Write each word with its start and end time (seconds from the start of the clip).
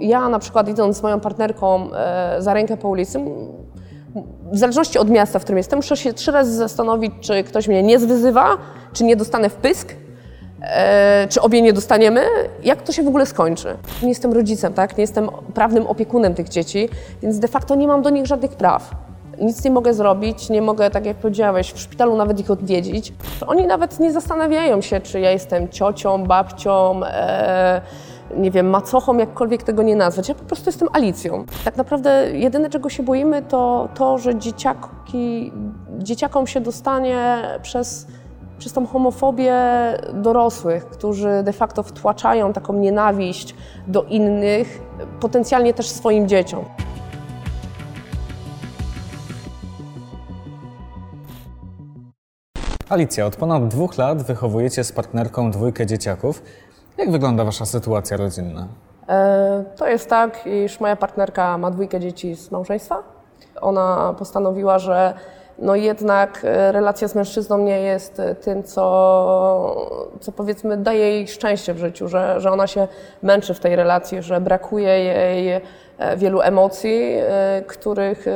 ja 0.00 0.28
na 0.28 0.38
przykład 0.38 0.68
idąc 0.68 0.96
z 0.96 1.02
moją 1.02 1.20
partnerką 1.20 1.94
e, 1.94 2.36
za 2.38 2.54
rękę 2.54 2.76
po 2.76 2.88
ulicy, 2.88 3.20
w 4.52 4.58
zależności 4.58 4.98
od 4.98 5.10
miasta, 5.10 5.38
w 5.38 5.42
którym 5.42 5.56
jestem, 5.58 5.76
muszę 5.76 5.96
się 5.96 6.12
trzy 6.12 6.32
razy 6.32 6.56
zastanowić, 6.56 7.12
czy 7.20 7.44
ktoś 7.44 7.68
mnie 7.68 7.82
nie 7.82 7.98
zwyzywa, 7.98 8.56
czy 8.92 9.04
nie 9.04 9.16
dostanę 9.16 9.50
w 9.50 9.54
pysk, 9.54 9.94
e, 10.62 11.26
czy 11.28 11.40
obie 11.40 11.62
nie 11.62 11.72
dostaniemy, 11.72 12.20
jak 12.64 12.82
to 12.82 12.92
się 12.92 13.02
w 13.02 13.08
ogóle 13.08 13.26
skończy. 13.26 13.76
Nie 14.02 14.08
jestem 14.08 14.32
rodzicem, 14.32 14.72
tak? 14.72 14.96
nie 14.96 15.02
jestem 15.02 15.28
prawnym 15.54 15.86
opiekunem 15.86 16.34
tych 16.34 16.48
dzieci, 16.48 16.88
więc 17.22 17.38
de 17.38 17.48
facto 17.48 17.74
nie 17.74 17.86
mam 17.86 18.02
do 18.02 18.10
nich 18.10 18.26
żadnych 18.26 18.50
praw. 18.50 18.90
Nic 19.40 19.64
nie 19.64 19.70
mogę 19.70 19.94
zrobić, 19.94 20.50
nie 20.50 20.62
mogę, 20.62 20.90
tak 20.90 21.06
jak 21.06 21.16
powiedziałeś, 21.16 21.72
w 21.72 21.80
szpitalu 21.80 22.16
nawet 22.16 22.40
ich 22.40 22.50
odwiedzić. 22.50 23.12
Oni 23.46 23.66
nawet 23.66 24.00
nie 24.00 24.12
zastanawiają 24.12 24.80
się, 24.80 25.00
czy 25.00 25.20
ja 25.20 25.30
jestem 25.30 25.68
ciocią, 25.68 26.24
babcią, 26.24 27.00
e, 27.04 27.80
nie 28.36 28.50
wiem, 28.50 28.70
macochą, 28.70 29.18
jakkolwiek 29.18 29.62
tego 29.62 29.82
nie 29.82 29.96
nazwać. 29.96 30.28
Ja 30.28 30.34
po 30.34 30.44
prostu 30.44 30.68
jestem 30.68 30.88
Alicją. 30.92 31.44
Tak 31.64 31.76
naprawdę 31.76 32.30
jedyne, 32.32 32.70
czego 32.70 32.88
się 32.88 33.02
boimy, 33.02 33.42
to 33.42 33.88
to, 33.94 34.18
że 34.18 34.38
dzieciaki, 34.38 35.52
dzieciakom 35.98 36.46
się 36.46 36.60
dostanie 36.60 37.42
przez, 37.62 38.06
przez 38.58 38.72
tą 38.72 38.86
homofobię 38.86 39.54
dorosłych, 40.14 40.86
którzy 40.86 41.42
de 41.44 41.52
facto 41.52 41.82
wtłaczają 41.82 42.52
taką 42.52 42.72
nienawiść 42.72 43.54
do 43.86 44.02
innych, 44.02 44.82
potencjalnie 45.20 45.74
też 45.74 45.88
swoim 45.88 46.28
dzieciom. 46.28 46.64
Alicja, 52.88 53.26
od 53.26 53.36
ponad 53.36 53.68
dwóch 53.68 53.98
lat 53.98 54.22
wychowujecie 54.22 54.84
z 54.84 54.92
partnerką 54.92 55.50
dwójkę 55.50 55.86
dzieciaków. 55.86 56.42
Jak 56.98 57.10
wygląda 57.10 57.44
wasza 57.44 57.64
sytuacja 57.66 58.16
rodzinna? 58.16 58.66
E, 59.08 59.64
To 59.76 59.88
jest 59.88 60.10
tak, 60.10 60.46
iż 60.46 60.80
moja 60.80 60.96
partnerka 60.96 61.58
ma 61.58 61.70
dwójkę 61.70 62.00
dzieci 62.00 62.34
z 62.36 62.50
małżeństwa. 62.50 63.02
Ona 63.60 64.14
postanowiła, 64.18 64.78
że 64.78 65.14
no 65.58 65.74
jednak 65.76 66.40
e, 66.44 66.72
relacja 66.72 67.08
z 67.08 67.14
mężczyzną 67.14 67.58
nie 67.58 67.80
jest 67.80 68.20
e, 68.20 68.34
tym, 68.34 68.62
co, 68.62 69.86
co 70.20 70.32
powiedzmy 70.32 70.76
daje 70.76 71.00
jej 71.00 71.28
szczęście 71.28 71.74
w 71.74 71.78
życiu, 71.78 72.08
że, 72.08 72.40
że 72.40 72.50
ona 72.52 72.66
się 72.66 72.88
męczy 73.22 73.54
w 73.54 73.60
tej 73.60 73.76
relacji, 73.76 74.22
że 74.22 74.40
brakuje 74.40 74.88
jej 75.04 75.60
wielu 76.16 76.40
emocji, 76.40 77.14
których 77.66 78.26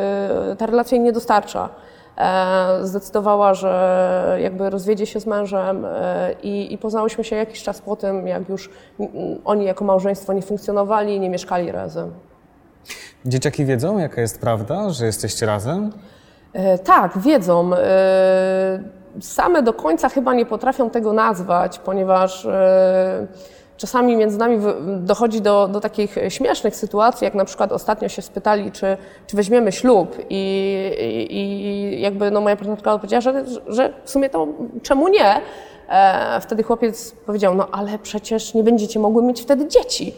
ta 0.58 0.66
relacja 0.66 0.97
jej 0.97 1.05
nie 1.05 1.12
dostarcza. 1.12 1.69
E, 2.18 2.78
Zdecydowała, 2.82 3.54
że 3.54 4.38
jakby 4.42 4.70
rozwiedzie 4.70 5.06
się 5.06 5.20
z 5.20 5.26
mężem 5.26 5.84
e, 5.84 6.32
i, 6.42 6.72
i 6.72 6.78
poznałyśmy 6.78 7.24
się 7.24 7.36
jakiś 7.36 7.62
czas 7.62 7.80
po 7.80 7.96
tym, 7.96 8.26
jak 8.28 8.48
już 8.48 8.70
oni 9.44 9.64
jako 9.64 9.84
małżeństwo 9.84 10.32
nie 10.32 10.42
funkcjonowali, 10.42 11.20
nie 11.20 11.30
mieszkali 11.30 11.72
razem. 11.72 12.10
Dzieciaki 13.26 13.64
wiedzą, 13.64 13.98
jaka 13.98 14.20
jest 14.20 14.40
prawda, 14.40 14.90
że 14.90 15.06
jesteście 15.06 15.46
razem? 15.46 15.92
E, 16.52 16.78
Tak, 16.78 17.18
wiedzą. 17.18 17.70
Same 19.20 19.62
do 19.62 19.72
końca 19.72 20.08
chyba 20.08 20.34
nie 20.34 20.46
potrafią 20.46 20.90
tego 20.90 21.12
nazwać, 21.12 21.78
ponieważ 21.78 22.48
czasami 23.77 24.17
między 24.17 24.39
nami 24.39 24.58
dochodzi 24.98 25.41
do, 25.41 25.69
do 25.69 25.80
takich 25.80 26.17
śmiesznych 26.28 26.77
sytuacji, 26.77 27.25
jak 27.25 27.34
na 27.34 27.44
przykład 27.44 27.72
ostatnio 27.72 28.08
się 28.08 28.22
spytali, 28.22 28.72
czy, 28.72 28.97
czy 29.27 29.36
weźmiemy 29.36 29.72
ślub 29.72 30.16
i, 30.31 31.27
i, 31.31 31.41
i 31.41 32.00
jakby 32.00 32.31
no 32.31 32.41
moja 32.41 32.56
partnerka 32.56 32.92
odpowiedziała, 32.92 33.20
że, 33.20 33.44
że 33.66 33.92
w 34.05 34.11
sumie 34.11 34.31
to 34.31 34.48
czemu 34.83 35.08
nie? 35.08 35.41
E, 35.89 36.41
Wtedy 36.41 36.62
chłopiec 36.62 37.12
powiedział, 37.27 37.55
no 37.55 37.69
ale 37.72 37.98
przecież 37.98 38.55
nie 38.55 38.62
będziecie 38.62 39.00
mogły 39.00 39.22
mieć 39.22 39.42
wtedy 39.42 39.69
dzieci. 39.69 40.14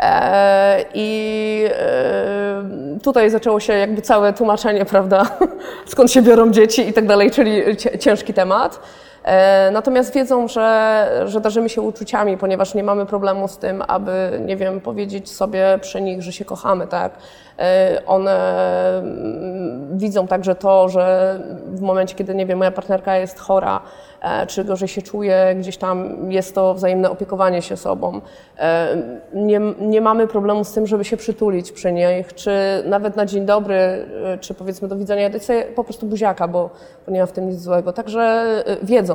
E, 0.00 0.84
I 0.94 1.64
e, 1.70 2.98
tutaj 3.02 3.30
zaczęło 3.30 3.60
się 3.60 3.72
jakby 3.72 4.02
całe 4.02 4.32
tłumaczenie, 4.32 4.84
prawda, 4.94 5.26
skąd 5.86 6.10
się 6.10 6.22
biorą 6.22 6.50
dzieci 6.50 6.88
i 6.88 6.92
tak 6.92 7.06
dalej, 7.06 7.30
czyli 7.30 7.62
ciężki 7.98 8.34
temat. 8.34 8.80
E, 9.24 9.70
Natomiast 9.70 10.14
wiedzą, 10.14 10.48
że, 10.48 11.06
że 11.26 11.40
darzymy 11.40 11.68
się 11.68 11.82
uczuciami, 11.82 12.36
ponieważ 12.36 12.74
nie 12.74 12.82
mamy 12.82 13.06
problemu 13.06 13.48
z 13.48 13.58
tym, 13.58 13.82
aby, 13.88 14.40
nie 14.46 14.56
wiem, 14.56 14.80
powiedzieć 14.80 15.30
sobie 15.30 15.78
przy 15.80 16.00
nich, 16.02 16.22
że 16.22 16.32
się 16.32 16.44
kochamy, 16.44 16.86
tak. 16.86 17.12
E, 17.58 18.02
One 18.06 18.32
mm, 18.98 19.98
widzą 19.98 20.26
także 20.26 20.54
to, 20.54 20.88
że 20.88 21.36
w 21.66 21.80
momencie, 21.80 22.14
kiedy, 22.14 22.34
nie 22.34 22.46
wiem, 22.46 22.58
moja 22.58 22.70
partnerka 22.70 23.16
jest 23.16 23.40
chora, 23.40 23.80
czy 24.48 24.64
gorzej 24.64 24.88
się 24.88 25.02
czuje, 25.02 25.54
gdzieś 25.58 25.76
tam 25.76 26.16
jest 26.32 26.54
to 26.54 26.74
wzajemne 26.74 27.10
opiekowanie 27.10 27.62
się 27.62 27.76
sobą. 27.76 28.20
E, 28.58 28.96
Nie, 29.34 29.60
nie 29.80 30.00
mamy 30.00 30.26
problemu 30.26 30.64
z 30.64 30.72
tym, 30.72 30.86
żeby 30.86 31.04
się 31.04 31.16
przytulić 31.16 31.72
przy 31.72 31.92
nich, 31.92 32.34
czy 32.34 32.50
nawet 32.86 33.16
na 33.16 33.26
dzień 33.26 33.46
dobry, 33.46 33.74
e, 33.74 34.38
czy 34.40 34.54
powiedzmy 34.54 34.88
do 34.88 34.96
widzenia, 34.96 35.30
dać 35.30 35.44
sobie 35.44 35.62
po 35.62 35.84
prostu 35.84 36.06
buziaka, 36.06 36.48
bo, 36.48 36.70
bo 37.06 37.12
nie 37.12 37.20
ma 37.20 37.26
w 37.26 37.32
tym 37.32 37.48
nic 37.48 37.60
złego. 37.60 37.92
Także 37.92 38.20
e, 38.66 38.76
wiedzą. 38.82 39.14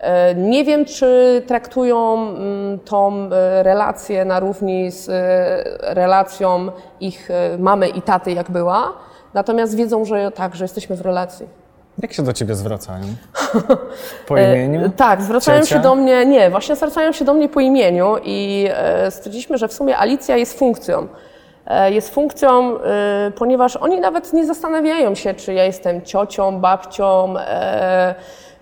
E, 0.00 0.34
Nie 0.34 0.64
wiem, 0.64 0.84
czy 0.84 1.42
traktują 1.46 2.14
mm, 2.28 2.78
tą 2.78 3.28
e, 3.32 3.62
relację 3.62 4.24
na 4.24 4.40
równi 4.40 4.90
z 4.90 5.08
e, 5.08 5.94
relacją 5.94 6.66
ich 7.00 7.30
e, 7.30 7.58
mamy 7.58 7.88
i 7.88 8.02
taty, 8.02 8.32
jak 8.32 8.50
była, 8.50 8.92
natomiast 9.34 9.76
wiedzą, 9.76 10.04
że 10.04 10.30
tak, 10.30 10.54
że 10.54 10.64
jesteśmy 10.64 10.96
w 10.96 11.00
relacji. 11.00 11.59
Jak 12.02 12.12
się 12.12 12.22
do 12.22 12.32
ciebie 12.32 12.54
zwracają? 12.54 13.04
Po 14.28 14.38
imieniu? 14.38 14.84
E, 14.86 14.90
Tak, 14.90 15.22
zwracają 15.22 15.60
Ciocia? 15.60 15.76
się 15.76 15.82
do 15.82 15.94
mnie, 15.94 16.26
nie, 16.26 16.50
właśnie 16.50 16.76
zwracają 16.76 17.12
się 17.12 17.24
do 17.24 17.34
mnie 17.34 17.48
po 17.48 17.60
imieniu 17.60 18.16
i 18.24 18.68
e, 18.74 19.10
stwierdziliśmy, 19.10 19.58
że 19.58 19.68
w 19.68 19.72
sumie 19.72 19.98
Alicja 19.98 20.36
jest 20.36 20.58
funkcją. 20.58 21.08
E, 21.66 21.92
jest 21.92 22.14
funkcją, 22.14 22.80
e, 22.80 23.30
ponieważ 23.36 23.76
oni 23.76 24.00
nawet 24.00 24.32
nie 24.32 24.46
zastanawiają 24.46 25.14
się, 25.14 25.34
czy 25.34 25.54
ja 25.54 25.64
jestem 25.64 26.02
ciocią, 26.02 26.60
babcią, 26.60 27.34
e, 27.38 28.14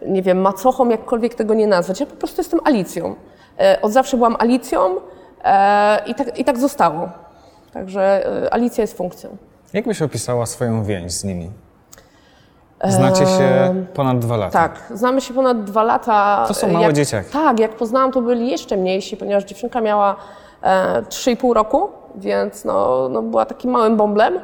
nie 0.06 0.22
wiem, 0.22 0.40
macochą, 0.40 0.88
jakkolwiek 0.88 1.34
tego 1.34 1.54
nie 1.54 1.66
nazwać. 1.66 2.00
Ja 2.00 2.06
po 2.06 2.16
prostu 2.16 2.40
jestem 2.40 2.60
Alicją. 2.64 3.14
E, 3.60 3.78
od 3.82 3.92
zawsze 3.92 4.16
byłam 4.16 4.36
Alicją 4.38 4.80
e, 5.44 5.98
i, 6.06 6.14
tak, 6.14 6.38
i 6.38 6.44
tak 6.44 6.58
zostało. 6.58 7.08
Także 7.72 8.26
e, 8.44 8.54
Alicja 8.54 8.82
jest 8.82 8.96
funkcją. 8.96 9.36
Jak 9.72 9.84
byś 9.84 10.02
opisała 10.02 10.46
swoją 10.46 10.84
więź 10.84 11.12
z 11.12 11.24
nimi? 11.24 11.50
Znacie 12.84 13.26
się 13.26 13.74
ponad 13.94 14.18
dwa 14.18 14.36
lata. 14.36 14.68
Tak, 14.68 14.82
znamy 14.98 15.20
się 15.20 15.34
ponad 15.34 15.64
dwa 15.64 15.82
lata. 15.82 16.44
To 16.48 16.54
są 16.54 16.68
małe 16.68 16.84
jak, 16.84 16.94
dzieciaki. 16.94 17.32
Tak, 17.32 17.60
jak 17.60 17.76
poznałam, 17.76 18.12
to 18.12 18.22
byli 18.22 18.50
jeszcze 18.50 18.76
mniejsi, 18.76 19.16
ponieważ 19.16 19.44
dziewczynka 19.44 19.80
miała 19.80 20.16
e, 20.62 21.02
3,5 21.02 21.52
roku, 21.52 21.88
więc 22.14 22.64
no, 22.64 23.08
no 23.08 23.22
była 23.22 23.46
takim 23.46 23.70
małym 23.70 23.96
bąblem, 23.96 24.40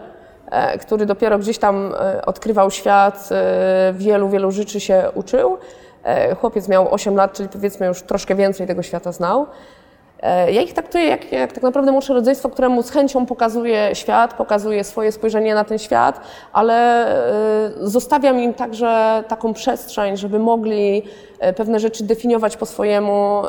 e, 0.50 0.78
który 0.78 1.06
dopiero 1.06 1.38
gdzieś 1.38 1.58
tam 1.58 1.94
e, 2.00 2.26
odkrywał 2.26 2.70
świat, 2.70 3.28
e, 3.32 3.92
wielu, 3.92 4.28
wielu 4.28 4.50
rzeczy 4.50 4.80
się 4.80 5.10
uczył. 5.14 5.58
E, 6.04 6.34
chłopiec 6.34 6.68
miał 6.68 6.94
8 6.94 7.16
lat, 7.16 7.32
czyli 7.32 7.48
powiedzmy 7.48 7.86
już 7.86 8.02
troszkę 8.02 8.34
więcej 8.34 8.66
tego 8.66 8.82
świata 8.82 9.12
znał. 9.12 9.46
E, 10.24 10.52
Ja 10.52 10.62
ich 10.62 10.72
traktuję 10.72 11.04
jak, 11.04 11.32
jak 11.32 11.52
tak 11.52 11.62
naprawdę 11.62 11.92
młodsze 11.92 12.14
rodzeństwo, 12.14 12.48
któremu 12.48 12.82
z 12.82 12.90
chęcią 12.90 13.26
pokazuje 13.26 13.90
świat, 13.94 14.34
pokazuje 14.34 14.84
swoje 14.84 15.12
spojrzenie 15.12 15.54
na 15.54 15.64
ten 15.64 15.78
świat, 15.78 16.20
ale 16.52 16.74
e, 17.06 17.70
zostawiam 17.80 18.38
im 18.40 18.54
także 18.54 19.24
taką 19.28 19.54
przestrzeń, 19.54 20.16
żeby 20.16 20.38
mogli 20.38 21.02
e, 21.38 21.52
pewne 21.52 21.80
rzeczy 21.80 22.04
definiować 22.04 22.56
po 22.56 22.66
swojemu, 22.66 23.42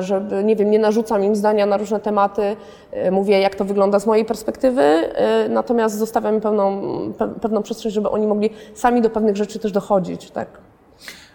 żeby, 0.00 0.44
nie 0.44 0.56
wiem, 0.56 0.70
nie 0.70 0.78
narzucam 0.78 1.24
im 1.24 1.36
zdania 1.36 1.66
na 1.66 1.76
różne 1.76 2.00
tematy, 2.00 2.56
mówię 3.10 3.40
jak 3.40 3.54
to 3.54 3.64
wygląda 3.64 3.98
z 3.98 4.06
mojej 4.06 4.24
perspektywy, 4.24 4.82
natomiast 5.48 5.98
zostawiam 5.98 6.34
im 6.34 6.40
pewną, 6.40 6.80
pe- 7.18 7.34
pewną 7.40 7.62
przestrzeń, 7.62 7.90
żeby 7.92 8.10
oni 8.10 8.26
mogli 8.26 8.50
sami 8.74 9.02
do 9.02 9.10
pewnych 9.10 9.36
rzeczy 9.36 9.58
też 9.58 9.72
dochodzić, 9.72 10.30
tak. 10.30 10.48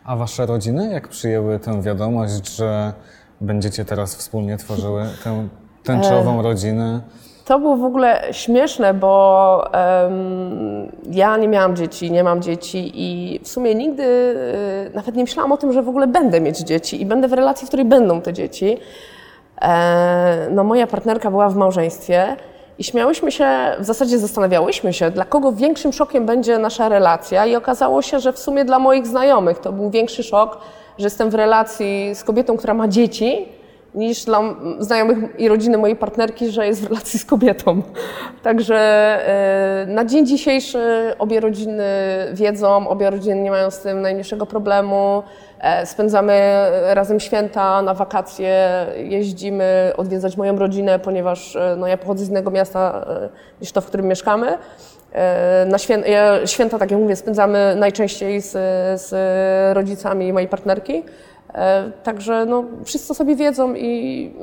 A 0.05 0.15
wasze 0.15 0.45
rodziny, 0.45 0.93
jak 0.93 1.07
przyjęły 1.07 1.59
tę 1.59 1.81
wiadomość, 1.81 2.55
że 2.55 2.93
będziecie 3.41 3.85
teraz 3.85 4.15
wspólnie 4.15 4.57
tworzyły 4.57 5.05
tę 5.23 5.47
tęczową 5.83 6.41
rodzinę? 6.41 7.01
To 7.45 7.59
było 7.59 7.77
w 7.77 7.83
ogóle 7.83 8.21
śmieszne, 8.31 8.93
bo 8.93 9.73
em, 9.73 10.91
ja 11.11 11.37
nie 11.37 11.47
miałam 11.47 11.75
dzieci, 11.75 12.11
nie 12.11 12.23
mam 12.23 12.41
dzieci 12.41 12.91
i 12.93 13.39
w 13.43 13.47
sumie 13.47 13.75
nigdy 13.75 14.03
y, 14.03 14.95
nawet 14.95 15.15
nie 15.15 15.23
myślałam 15.23 15.51
o 15.51 15.57
tym, 15.57 15.73
że 15.73 15.83
w 15.83 15.89
ogóle 15.89 16.07
będę 16.07 16.41
mieć 16.41 16.59
dzieci 16.59 17.01
i 17.01 17.05
będę 17.05 17.27
w 17.27 17.33
relacji, 17.33 17.65
w 17.65 17.67
której 17.67 17.85
będą 17.85 18.21
te 18.21 18.33
dzieci. 18.33 18.77
E, 19.61 20.47
no 20.51 20.63
moja 20.63 20.87
partnerka 20.87 21.31
była 21.31 21.49
w 21.49 21.55
małżeństwie 21.55 22.35
i 22.79 22.83
śmiałyśmy 22.83 23.31
się, 23.31 23.47
w 23.79 23.85
zasadzie 23.85 24.19
zastanawiałyśmy 24.19 24.93
się, 24.93 25.11
dla 25.11 25.25
kogo 25.25 25.51
większym 25.51 25.93
szokiem 25.93 26.25
będzie 26.25 26.57
nasza 26.57 26.89
relacja 26.89 27.45
i 27.45 27.55
okazało 27.55 28.01
się, 28.01 28.19
że 28.19 28.33
w 28.33 28.39
sumie 28.39 28.65
dla 28.65 28.79
moich 28.79 29.07
znajomych 29.07 29.59
to 29.59 29.71
był 29.71 29.89
większy 29.89 30.23
szok, 30.23 30.57
że 30.97 31.05
jestem 31.05 31.29
w 31.29 31.35
relacji 31.35 32.15
z 32.15 32.23
kobietą, 32.23 32.57
która 32.57 32.73
ma 32.73 32.87
dzieci, 32.87 33.47
niż 33.95 34.25
dla 34.25 34.41
znajomych 34.79 35.39
i 35.39 35.47
rodziny 35.47 35.77
mojej 35.77 35.95
partnerki, 35.95 36.49
że 36.49 36.67
jest 36.67 36.81
w 36.81 36.87
relacji 36.87 37.19
z 37.19 37.25
kobietą. 37.25 37.81
Także 38.43 38.77
e, 38.77 39.85
na 39.87 40.05
dzień 40.05 40.25
dzisiejszy 40.25 41.13
obie 41.19 41.39
rodziny 41.39 41.83
wiedzą, 42.33 42.87
obie 42.87 43.09
rodziny 43.09 43.35
nie 43.35 43.51
mają 43.51 43.71
z 43.71 43.79
tym 43.79 44.01
najmniejszego 44.01 44.45
problemu. 44.45 45.23
E, 45.59 45.85
Spędzamy 45.85 46.41
razem 46.83 47.19
święta, 47.19 47.81
na 47.81 47.93
wakacje, 47.93 48.85
jeździmy 48.97 49.93
odwiedzać 49.97 50.37
moją 50.37 50.59
rodzinę, 50.59 50.99
ponieważ 50.99 51.55
e, 51.55 51.75
no, 51.77 51.87
ja 51.87 51.97
pochodzę 51.97 52.25
z 52.25 52.29
innego 52.29 52.51
miasta 52.51 53.05
niż 53.61 53.71
to, 53.71 53.81
w 53.81 53.85
którym 53.85 54.07
mieszkamy. 54.07 54.57
E, 55.15 55.65
Na 55.69 55.77
święta, 55.77 56.07
ja, 56.07 56.47
święta, 56.47 56.79
tak 56.79 56.91
jak 56.91 56.99
mówię, 56.99 57.15
spędzamy 57.15 57.75
najczęściej 57.79 58.41
z, 58.41 58.51
z 59.01 59.11
rodzicami 59.75 60.33
mojej 60.33 60.49
partnerki. 60.49 61.03
E, 61.53 61.91
Także 62.03 62.45
no, 62.45 62.63
wszyscy 62.83 63.13
sobie 63.15 63.35
wiedzą 63.35 63.73
i 63.73 64.33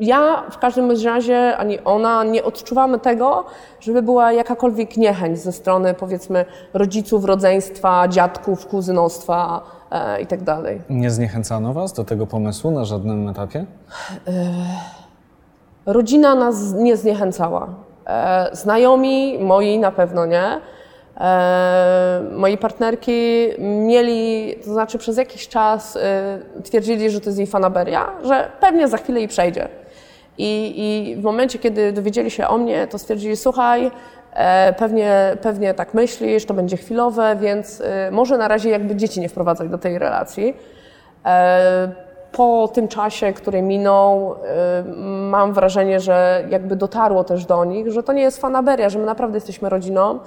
ja 0.00 0.42
w 0.50 0.58
każdym 0.58 0.90
razie, 1.04 1.56
ani 1.56 1.80
ona 1.80 2.24
nie 2.24 2.44
odczuwamy 2.44 2.98
tego, 2.98 3.44
żeby 3.80 4.02
była 4.02 4.32
jakakolwiek 4.32 4.96
niechęć 4.96 5.38
ze 5.38 5.52
strony 5.52 5.94
powiedzmy 5.94 6.44
rodziców, 6.74 7.24
rodzeństwa, 7.24 8.08
dziadków, 8.08 8.66
kuzynostwa 8.66 9.62
e, 9.90 10.20
i 10.22 10.26
tak 10.26 10.42
dalej. 10.42 10.80
Nie 10.90 11.10
zniechęcano 11.10 11.72
Was 11.72 11.92
do 11.92 12.04
tego 12.04 12.26
pomysłu 12.26 12.70
na 12.70 12.84
żadnym 12.84 13.28
etapie? 13.28 13.64
Rodzina 15.86 16.34
nas 16.34 16.72
nie 16.72 16.96
zniechęcała. 16.96 17.68
E, 18.10 18.48
Znajomi 18.52 19.38
moi 19.40 19.78
na 19.78 19.92
pewno 19.92 20.26
nie. 20.26 20.60
E, 21.20 22.22
Moi 22.32 22.58
partnerki 22.58 23.48
mieli, 23.58 24.54
to 24.64 24.72
znaczy 24.72 24.98
przez 24.98 25.16
jakiś 25.16 25.48
czas 25.48 25.96
e, 25.96 26.00
twierdzili, 26.64 27.10
że 27.10 27.20
to 27.20 27.26
jest 27.26 27.38
jej 27.38 27.46
fanaberia, 27.46 28.10
że 28.24 28.48
pewnie 28.60 28.88
za 28.88 28.96
chwilę 28.96 29.18
jej 29.18 29.28
przejdzie. 29.28 29.68
I, 30.38 30.74
I 30.76 31.16
w 31.16 31.22
momencie, 31.22 31.58
kiedy 31.58 31.92
dowiedzieli 31.92 32.30
się 32.30 32.48
o 32.48 32.58
mnie, 32.58 32.86
to 32.86 32.98
stwierdzili, 32.98 33.36
słuchaj, 33.36 33.90
pewnie, 34.78 35.36
pewnie 35.42 35.74
tak 35.74 35.94
myślisz, 35.94 36.44
to 36.46 36.54
będzie 36.54 36.76
chwilowe, 36.76 37.36
więc 37.40 37.82
może 38.10 38.38
na 38.38 38.48
razie 38.48 38.70
jakby 38.70 38.96
dzieci 38.96 39.20
nie 39.20 39.28
wprowadzać 39.28 39.68
do 39.68 39.78
tej 39.78 39.98
relacji. 39.98 40.54
Po 42.32 42.68
tym 42.74 42.88
czasie, 42.88 43.32
który 43.32 43.62
minął, 43.62 44.34
e, 44.34 44.84
mam 45.30 45.52
wrażenie, 45.52 46.00
że 46.00 46.44
jakby 46.48 46.76
dotarło 46.76 47.24
też 47.24 47.44
do 47.46 47.64
nich, 47.64 47.90
że 47.92 48.02
to 48.02 48.12
nie 48.12 48.22
jest 48.22 48.40
fanaberia, 48.40 48.88
że 48.90 48.98
my 48.98 49.06
naprawdę 49.06 49.36
jesteśmy 49.36 49.68
rodziną. 49.68 50.18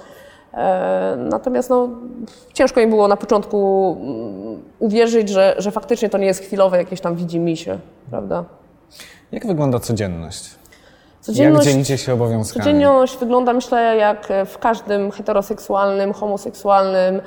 E, 0.54 1.16
Natomiast 1.18 1.70
no, 1.70 1.88
ciężko 2.52 2.80
im 2.80 2.90
było 2.90 3.08
na 3.08 3.16
początku 3.16 3.96
mm, 4.00 4.62
uwierzyć, 4.78 5.28
że, 5.28 5.54
że 5.58 5.70
faktycznie 5.70 6.08
to 6.10 6.18
nie 6.18 6.26
jest 6.26 6.40
chwilowe 6.40 6.76
jakieś 6.78 7.00
tam 7.00 7.14
widzimisię, 7.14 7.78
prawda? 8.10 8.44
Jak 9.32 9.46
wygląda 9.46 9.78
codzienność? 9.78 10.50
Codzienność, 11.20 11.66
Jak 11.66 11.74
dzielicie 11.74 11.98
się 11.98 12.14
obowiązkami? 12.14 12.64
codzienność 12.64 13.16
wygląda, 13.16 13.52
myślę, 13.52 13.96
jak 13.96 14.28
w 14.46 14.58
każdym 14.58 15.10
heteroseksualnym, 15.10 16.12
homoseksualnym 16.12 17.20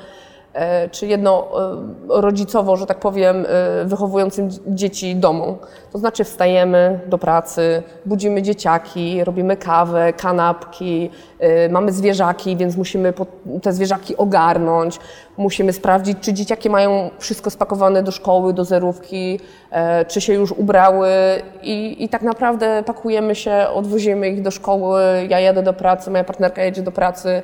czy 0.90 1.06
jednorodzicowo, 1.06 2.76
że 2.76 2.86
tak 2.86 2.98
powiem, 2.98 3.46
e, 3.48 3.84
wychowującym 3.84 4.48
dzieci 4.66 5.16
domu. 5.16 5.58
To 5.92 5.98
znaczy 5.98 6.24
wstajemy 6.24 7.00
do 7.06 7.18
pracy, 7.18 7.82
budzimy 8.06 8.42
dzieciaki, 8.42 9.24
robimy 9.24 9.56
kawę, 9.56 10.12
kanapki, 10.12 11.10
e, 11.38 11.68
mamy 11.68 11.92
zwierzaki, 11.92 12.56
więc 12.56 12.76
musimy 12.76 13.12
te 13.62 13.72
zwierzaki 13.72 14.16
ogarnąć, 14.16 14.98
musimy 15.36 15.72
sprawdzić, 15.72 16.18
czy 16.20 16.32
dzieciaki 16.32 16.70
mają 16.70 17.10
wszystko 17.18 17.50
spakowane 17.50 18.02
do 18.02 18.12
szkoły, 18.12 18.52
do 18.52 18.64
zerówki, 18.64 19.40
e, 19.70 20.04
czy 20.04 20.20
się 20.20 20.34
już 20.34 20.52
ubrały 20.52 21.08
i, 21.62 22.04
i 22.04 22.08
tak 22.08 22.22
naprawdę 22.22 22.82
pakujemy 22.86 23.34
się, 23.34 23.66
odwozimy 23.74 24.28
ich 24.28 24.42
do 24.42 24.50
szkoły, 24.50 25.02
ja 25.28 25.40
jadę 25.40 25.62
do 25.62 25.72
pracy, 25.72 26.10
moja 26.10 26.24
partnerka 26.24 26.62
jedzie 26.62 26.82
do 26.82 26.92
pracy. 26.92 27.42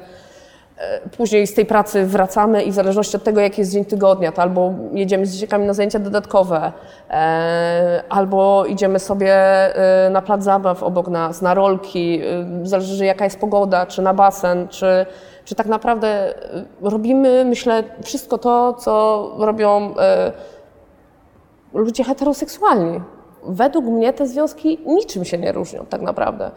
Później 1.17 1.47
z 1.47 1.55
tej 1.55 1.67
pracy 1.67 2.07
wracamy 2.07 2.63
i 2.63 2.71
w 2.71 2.75
zależności 2.75 3.17
od 3.17 3.25
tego, 3.25 3.41
jaki 3.41 3.61
jest 3.61 3.73
dzień 3.73 3.85
tygodnia, 3.85 4.33
to 4.33 4.43
albo 4.43 4.75
jedziemy 4.93 5.27
z 5.27 5.35
dzieciakami 5.35 5.67
na 5.67 5.75
zajęcia 5.75 5.99
dodatkowe, 5.99 6.73
e, 7.11 8.03
albo 8.09 8.67
idziemy 8.67 8.99
sobie 8.99 9.35
e, 9.37 10.11
na 10.11 10.23
plac 10.23 10.43
zabaw 10.43 10.83
obok 10.83 11.09
nas, 11.09 11.43
na 11.43 11.55
rolki, 11.55 12.21
e, 12.63 12.67
zależy 12.67 13.05
jaka 13.05 13.25
jest 13.25 13.41
pogoda, 13.41 13.87
czy 13.87 14.03
na 14.03 14.15
basen, 14.15 14.69
czy, 14.69 15.07
czy 15.45 15.55
tak 15.55 15.67
naprawdę 15.67 16.09
e, 16.09 16.65
robimy, 16.83 17.45
myślę, 17.45 17.85
wszystko 18.03 18.39
to, 18.39 18.73
co 18.73 19.31
robią 19.39 19.95
e, 19.99 20.33
ludzie 21.75 22.05
heteroseksualni. 22.05 23.01
Według 23.47 23.85
mnie 23.85 24.13
te 24.13 24.27
związki 24.27 24.81
niczym 24.87 25.25
się 25.25 25.39
nie 25.39 25.53
różnią 25.53 25.87
tak 25.87 26.03
naprawdę. 26.03 26.51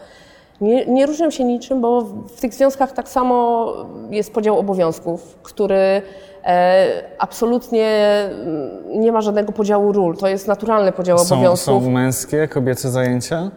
Nie, 0.61 0.85
nie 0.85 1.05
różnią 1.05 1.29
się 1.31 1.43
niczym, 1.43 1.81
bo 1.81 2.01
w 2.35 2.41
tych 2.41 2.53
związkach 2.53 2.91
tak 2.91 3.09
samo 3.09 3.67
jest 4.09 4.33
podział 4.33 4.59
obowiązków, 4.59 5.37
który 5.43 6.01
e, 6.45 6.87
absolutnie 7.19 7.87
mm, 8.31 9.01
nie 9.01 9.11
ma 9.11 9.21
żadnego 9.21 9.51
podziału 9.51 9.91
ról. 9.91 10.17
To 10.17 10.27
jest 10.27 10.47
naturalny 10.47 10.91
podział 10.91 11.17
Są, 11.19 11.35
obowiązków. 11.35 11.83
są 11.83 11.89
męskie, 11.89 12.47
kobiece 12.47 12.89
zajęcia? 12.89 13.51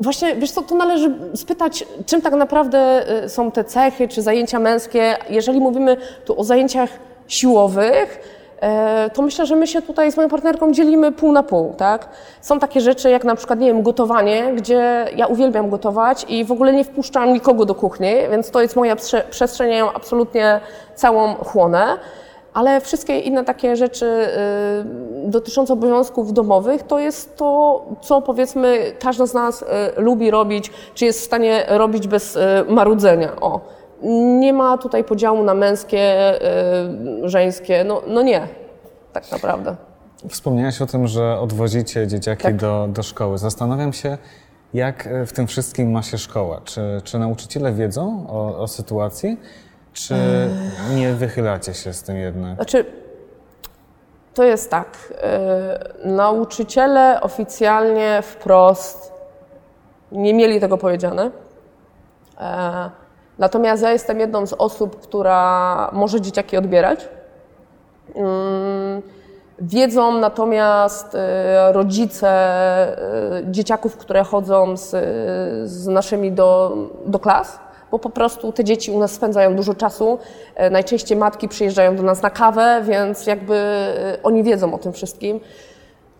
Właśnie, 0.00 0.36
wiesz 0.36 0.50
co, 0.50 0.62
to 0.62 0.74
należy 0.74 1.14
spytać, 1.34 1.84
czym 2.06 2.22
tak 2.22 2.34
naprawdę 2.34 3.04
y, 3.24 3.28
są 3.28 3.50
te 3.50 3.64
cechy 3.64 4.08
czy 4.08 4.22
zajęcia 4.22 4.58
męskie. 4.58 5.16
Jeżeli 5.30 5.60
mówimy 5.60 5.96
tu 6.24 6.40
o 6.40 6.44
zajęciach 6.44 6.90
siłowych, 7.28 8.20
e, 8.32 8.35
to 9.14 9.22
myślę, 9.22 9.46
że 9.46 9.56
my 9.56 9.66
się 9.66 9.82
tutaj 9.82 10.12
z 10.12 10.16
moją 10.16 10.28
partnerką 10.28 10.72
dzielimy 10.72 11.12
pół 11.12 11.32
na 11.32 11.42
pół, 11.42 11.74
tak? 11.76 12.08
Są 12.40 12.58
takie 12.58 12.80
rzeczy 12.80 13.10
jak 13.10 13.24
na 13.24 13.34
przykład, 13.34 13.58
nie 13.58 13.66
wiem, 13.66 13.82
gotowanie, 13.82 14.52
gdzie 14.56 15.06
ja 15.16 15.26
uwielbiam 15.26 15.70
gotować 15.70 16.26
i 16.28 16.44
w 16.44 16.52
ogóle 16.52 16.72
nie 16.72 16.84
wpuszczam 16.84 17.32
nikogo 17.32 17.64
do 17.64 17.74
kuchni, 17.74 18.12
więc 18.30 18.50
to 18.50 18.62
jest 18.62 18.76
moja 18.76 18.96
prze- 18.96 19.24
przestrzeń, 19.30 19.70
ja 19.70 19.76
ją 19.76 19.92
absolutnie 19.92 20.60
całą 20.94 21.34
chłonę. 21.34 21.98
Ale 22.54 22.80
wszystkie 22.80 23.18
inne 23.18 23.44
takie 23.44 23.76
rzeczy 23.76 24.06
y, 24.06 25.30
dotyczące 25.30 25.72
obowiązków 25.72 26.32
domowych 26.32 26.82
to 26.82 26.98
jest 26.98 27.36
to, 27.36 27.82
co 28.00 28.22
powiedzmy 28.22 28.92
każdy 28.98 29.26
z 29.26 29.34
nas 29.34 29.62
y, 29.62 29.66
lubi 29.96 30.30
robić, 30.30 30.70
czy 30.94 31.04
jest 31.04 31.20
w 31.20 31.24
stanie 31.24 31.64
robić 31.68 32.08
bez 32.08 32.36
y, 32.36 32.40
marudzenia. 32.68 33.32
O. 33.40 33.75
Nie 34.02 34.52
ma 34.52 34.78
tutaj 34.78 35.04
podziału 35.04 35.42
na 35.44 35.54
męskie, 35.54 36.34
y, 37.24 37.28
żeńskie. 37.28 37.84
No, 37.84 38.02
no 38.06 38.22
nie, 38.22 38.48
tak 39.12 39.32
naprawdę. 39.32 39.76
Wspomniałaś 40.28 40.82
o 40.82 40.86
tym, 40.86 41.06
że 41.06 41.40
odwozicie 41.40 42.06
dzieciaki 42.06 42.42
Tak. 42.42 42.56
do, 42.56 42.88
do 42.90 43.02
szkoły. 43.02 43.38
Zastanawiam 43.38 43.92
się, 43.92 44.18
jak 44.74 45.06
e, 45.06 45.26
w 45.26 45.32
tym 45.32 45.46
wszystkim 45.46 45.90
ma 45.90 46.02
się 46.02 46.18
szkoła. 46.18 46.60
Czy, 46.64 47.00
czy 47.04 47.18
nauczyciele 47.18 47.72
wiedzą 47.72 48.26
o, 48.28 48.58
o 48.58 48.68
sytuacji, 48.68 49.40
czy 49.92 50.14
nie 50.94 51.12
wychylacie 51.12 51.74
się 51.74 51.92
z 51.92 52.02
tym 52.02 52.16
jednak? 52.16 52.54
Znaczy, 52.54 52.84
to 54.34 54.44
jest 54.44 54.70
tak. 54.70 55.12
y, 56.04 56.08
nauczyciele 56.08 57.20
oficjalnie 57.20 58.22
wprost 58.22 59.12
nie 60.12 60.34
mieli 60.34 60.60
tego 60.60 60.78
powiedziane. 60.78 61.30
E, 62.40 62.90
natomiast 63.38 63.82
ja 63.82 63.92
jestem 63.92 64.20
jedną 64.20 64.46
z 64.46 64.52
osób, 64.52 65.00
która 65.00 65.90
może 65.92 66.20
dzieciaki 66.20 66.56
odbierać. 66.56 67.08
Mm, 68.14 69.02
Wiedzą 69.58 70.18
natomiast 70.18 71.14
y, 71.14 71.18
rodzice 71.72 72.28
y, 73.38 73.50
dzieciaków, 73.50 73.96
które 73.96 74.24
chodzą 74.24 74.76
z, 74.76 74.90
z 75.70 75.86
naszymi 75.86 76.32
do, 76.32 76.76
do 77.06 77.18
klas, 77.18 77.58
bo 77.90 77.98
po 77.98 78.10
prostu 78.10 78.52
te 78.52 78.64
dzieci 78.64 78.90
u 78.90 78.98
nas 78.98 79.12
spędzają 79.12 79.56
dużo 79.56 79.74
czasu. 79.74 80.18
E, 80.54 80.70
Najczęściej 80.70 81.18
matki 81.18 81.48
przyjeżdżają 81.48 81.96
do 81.96 82.02
nas 82.02 82.22
na 82.22 82.30
kawę, 82.30 82.82
więc 82.84 83.26
jakby 83.26 83.54
y, 83.54 84.22
oni 84.22 84.42
wiedzą 84.42 84.74
o 84.74 84.78
tym 84.78 84.92
wszystkim. 84.92 85.40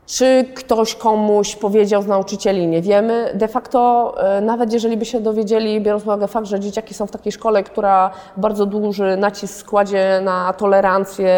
Czy 0.07 0.45
ktoś 0.55 0.95
komuś 0.95 1.57
powiedział 1.57 2.03
z 2.03 2.07
nauczycieli, 2.07 2.67
nie 2.67 2.83
wiemy. 2.83 3.31
De 3.35 3.49
facto, 3.49 4.15
e, 4.19 4.41
nawet 4.41 4.73
jeżeli 4.73 4.97
by 4.97 5.05
się 5.05 5.21
dowiedzieli, 5.21 5.81
biorąc 5.81 6.03
pod 6.03 6.09
uwagę 6.09 6.29
fakt, 6.29 6.47
że 6.47 6.61
dzieciaki 6.61 6.95
są 6.95 7.07
w 7.07 7.11
takiej 7.11 7.33
szkole, 7.33 7.63
która 7.63 8.11
bardzo 8.37 8.67
duży 8.67 9.17
nacisk 9.17 9.67
kładzie 9.67 10.21
na 10.25 10.53
tolerancję, 10.53 11.31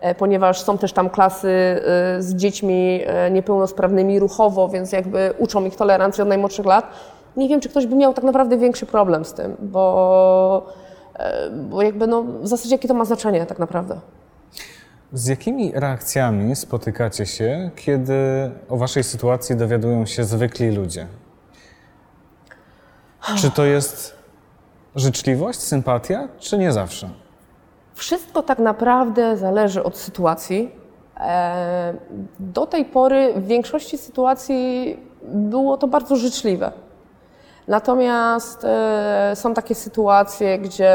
e, 0.00 0.14
ponieważ 0.14 0.60
są 0.60 0.78
też 0.78 0.92
tam 0.92 1.10
klasy 1.10 1.48
e, 1.48 1.82
z 2.22 2.34
dziećmi 2.34 3.00
niepełnosprawnymi 3.30 4.18
ruchowo, 4.18 4.68
więc 4.68 4.92
jakby 4.92 5.32
uczą 5.38 5.64
ich 5.64 5.76
tolerancji 5.76 6.22
od 6.22 6.28
najmłodszych 6.28 6.66
lat. 6.66 6.86
Nie 7.36 7.48
wiem, 7.48 7.60
czy 7.60 7.68
ktoś 7.68 7.86
by 7.86 7.96
miał 7.96 8.14
tak 8.14 8.24
naprawdę 8.24 8.56
większy 8.56 8.86
problem 8.86 9.24
z 9.24 9.32
tym, 9.32 9.56
bo, 9.58 10.66
bo 11.52 11.82
jakby 11.82 12.06
no, 12.06 12.22
w 12.22 12.48
zasadzie 12.48 12.74
jakie 12.74 12.88
to 12.88 12.94
ma 12.94 13.04
znaczenie 13.04 13.46
tak 13.46 13.58
naprawdę. 13.58 14.00
Z 15.12 15.26
jakimi 15.26 15.72
reakcjami 15.74 16.56
spotykacie 16.56 17.26
się, 17.26 17.70
kiedy 17.76 18.14
o 18.68 18.76
waszej 18.76 19.04
sytuacji 19.04 19.56
dowiadują 19.56 20.06
się 20.06 20.24
zwykli 20.24 20.70
ludzie? 20.70 21.06
Czy 23.36 23.50
to 23.50 23.64
jest 23.64 24.16
życzliwość, 24.96 25.60
sympatia, 25.60 26.28
czy 26.38 26.58
nie 26.58 26.72
zawsze? 26.72 27.10
Wszystko 27.94 28.42
tak 28.42 28.58
naprawdę 28.58 29.36
zależy 29.36 29.82
od 29.82 29.96
sytuacji. 29.96 30.70
E, 31.16 31.94
Do 32.40 32.66
tej 32.66 32.84
pory 32.84 33.32
w 33.36 33.46
większości 33.46 33.98
sytuacji 33.98 34.96
było 35.22 35.76
to 35.76 35.88
bardzo 35.88 36.16
życzliwe. 36.16 36.72
Natomiast 37.68 38.64
e, 38.64 39.32
są 39.34 39.54
takie 39.54 39.74
sytuacje, 39.74 40.58
gdzie, 40.58 40.92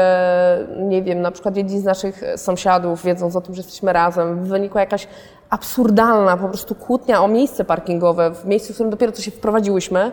nie 0.78 1.02
wiem, 1.02 1.20
na 1.20 1.30
przykład 1.30 1.56
jedni 1.56 1.80
z 1.80 1.84
naszych 1.84 2.22
sąsiadów, 2.36 3.02
wiedząc 3.02 3.36
o 3.36 3.40
tym, 3.40 3.54
że 3.54 3.60
jesteśmy 3.60 3.92
razem, 3.92 4.44
wynikła 4.44 4.80
jakaś 4.80 5.08
absurdalna 5.50 6.36
po 6.36 6.48
prostu 6.48 6.74
kłótnia 6.74 7.22
o 7.22 7.28
miejsce 7.28 7.64
parkingowe 7.64 8.30
w 8.30 8.46
miejscu, 8.46 8.72
w 8.72 8.76
którym 8.76 8.90
dopiero 8.90 9.12
co 9.12 9.22
się 9.22 9.30
wprowadziłyśmy 9.30 10.12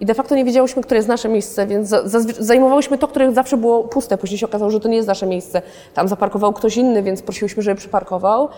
i 0.00 0.06
de 0.06 0.14
facto 0.14 0.34
nie 0.34 0.44
wiedziałyśmy, 0.44 0.82
które 0.82 0.98
jest 0.98 1.08
nasze 1.08 1.28
miejsce, 1.28 1.66
więc 1.66 1.88
zajmowałyśmy 2.38 2.98
to, 2.98 3.08
które 3.08 3.32
zawsze 3.32 3.56
było 3.56 3.84
puste. 3.84 4.18
Później 4.18 4.38
się 4.38 4.46
okazało, 4.46 4.70
że 4.70 4.80
to 4.80 4.88
nie 4.88 4.96
jest 4.96 5.08
nasze 5.08 5.26
miejsce. 5.26 5.62
Tam 5.94 6.08
zaparkował 6.08 6.52
ktoś 6.52 6.76
inny, 6.76 7.02
więc 7.02 7.22
prosiłyśmy, 7.22 7.62
żeby 7.62 7.76
przyparkował. 7.76 8.48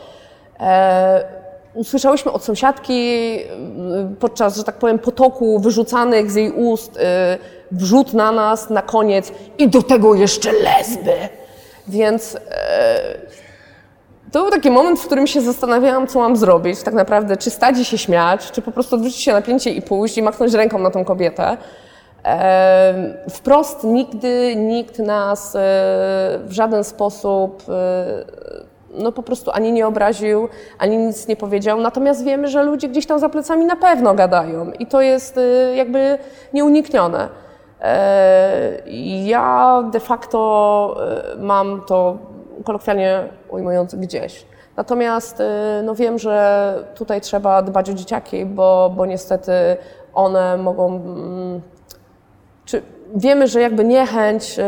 E, 0.60 1.41
usłyszałyśmy 1.74 2.32
od 2.32 2.44
sąsiadki 2.44 3.38
y, 4.12 4.16
podczas, 4.20 4.56
że 4.56 4.64
tak 4.64 4.78
powiem, 4.78 4.98
potoku 4.98 5.58
wyrzucanych 5.58 6.30
z 6.30 6.34
jej 6.34 6.52
ust 6.52 6.96
y, 6.96 7.00
wrzut 7.72 8.14
na 8.14 8.32
nas 8.32 8.70
na 8.70 8.82
koniec 8.82 9.32
i 9.58 9.68
do 9.68 9.82
tego 9.82 10.14
jeszcze 10.14 10.52
lesby. 10.52 11.12
Więc 11.88 12.36
e, 12.36 12.38
to 14.32 14.42
był 14.42 14.50
taki 14.50 14.70
moment, 14.70 15.00
w 15.00 15.06
którym 15.06 15.26
się 15.26 15.40
zastanawiałam, 15.40 16.06
co 16.06 16.18
mam 16.18 16.36
zrobić 16.36 16.82
tak 16.82 16.94
naprawdę, 16.94 17.36
czy 17.36 17.50
stać 17.50 17.88
się 17.88 17.98
śmiać, 17.98 18.50
czy 18.50 18.62
po 18.62 18.72
prostu 18.72 18.94
odwrócić 18.94 19.20
się 19.20 19.32
na 19.32 19.42
pięcie 19.42 19.70
i 19.70 19.82
pójść 19.82 20.18
i 20.18 20.22
machnąć 20.22 20.54
ręką 20.54 20.78
na 20.78 20.90
tą 20.90 21.04
kobietę. 21.04 21.56
E, 22.24 23.14
wprost 23.30 23.84
nigdy 23.84 24.56
nikt 24.56 24.98
nas 24.98 25.56
e, 25.56 25.58
w 26.44 26.52
żaden 26.52 26.84
sposób 26.84 27.62
e, 27.68 28.71
no 28.92 29.12
po 29.12 29.22
prostu 29.22 29.50
ani 29.50 29.72
nie 29.72 29.86
obraził, 29.86 30.48
ani 30.78 30.96
nic 30.96 31.28
nie 31.28 31.36
powiedział. 31.36 31.80
Natomiast 31.80 32.24
wiemy, 32.24 32.48
że 32.48 32.62
ludzie 32.62 32.88
gdzieś 32.88 33.06
tam 33.06 33.18
za 33.18 33.28
plecami 33.28 33.64
na 33.64 33.76
pewno 33.76 34.14
gadają 34.14 34.70
i 34.78 34.86
to 34.86 35.00
jest 35.00 35.38
e, 35.38 35.76
jakby 35.76 36.18
nieuniknione. 36.52 37.28
E, 37.80 38.82
Ja 39.24 39.82
de 39.92 40.00
facto 40.00 40.96
e, 41.34 41.36
mam 41.38 41.82
to 41.86 42.18
kolokwialnie 42.64 43.28
ujmując 43.48 43.94
gdzieś. 43.94 44.46
Natomiast 44.76 45.40
e, 45.40 45.82
no 45.84 45.94
wiem, 45.94 46.18
że 46.18 46.74
tutaj 46.94 47.20
trzeba 47.20 47.62
dbać 47.62 47.90
o 47.90 47.94
dzieciaki, 47.94 48.44
bo, 48.46 48.92
bo 48.96 49.06
niestety 49.06 49.52
one 50.14 50.56
mogą 50.56 50.86
mm, 50.88 51.60
czy 52.64 52.82
wiemy, 53.14 53.48
że 53.48 53.60
jakby 53.60 53.84
niechęć 53.84 54.58
y, 54.58 54.62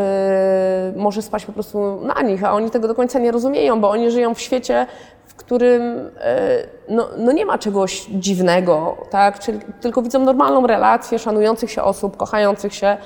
może 0.97 1.23
spać 1.23 1.47
po 1.47 1.53
prostu 1.53 2.01
na 2.01 2.23
nich, 2.23 2.45
a 2.45 2.53
oni 2.53 2.71
tego 2.71 2.89
do 2.89 2.95
końca 2.95 3.19
nie 3.19 3.33
rozumieją, 3.33 3.81
bo 3.81 3.91
oni 3.91 4.11
żyją 4.11 4.35
w 4.35 4.41
świecie, 4.41 4.87
w 5.27 5.35
którym 5.35 5.83
y, 5.83 6.11
no, 6.89 7.09
no 7.19 7.33
nie 7.33 7.47
ma 7.47 7.59
czegoś 7.59 8.07
dziwnego, 8.11 8.97
tak? 9.11 9.39
Czyli 9.39 9.59
tylko 9.81 10.03
widzą 10.03 10.19
normalną 10.19 10.67
relację 10.67 11.19
szanujących 11.19 11.71
się 11.71 11.83
osób, 11.83 12.17
kochających 12.17 12.75
się. 12.75 12.97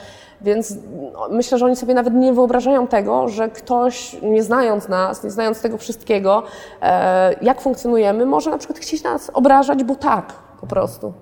Więc 0.40 0.74
no, 1.12 1.28
myślę, 1.30 1.58
że 1.58 1.66
oni 1.66 1.76
sobie 1.76 1.94
nawet 1.94 2.14
nie 2.14 2.32
wyobrażają 2.32 2.86
tego, 2.86 3.28
że 3.28 3.48
ktoś, 3.48 4.16
nie 4.22 4.42
znając 4.42 4.88
nas, 4.88 5.24
nie 5.24 5.30
znając 5.30 5.60
tego 5.60 5.78
wszystkiego, 5.78 6.42
e, 6.82 7.34
jak 7.42 7.60
funkcjonujemy, 7.60 8.26
może 8.26 8.50
na 8.50 8.58
przykład 8.58 8.78
chcieć 8.78 9.02
nas 9.02 9.30
obrażać, 9.34 9.84
bo 9.84 9.94
tak, 9.94 10.32
po 10.60 10.66
prostu. 10.66 11.12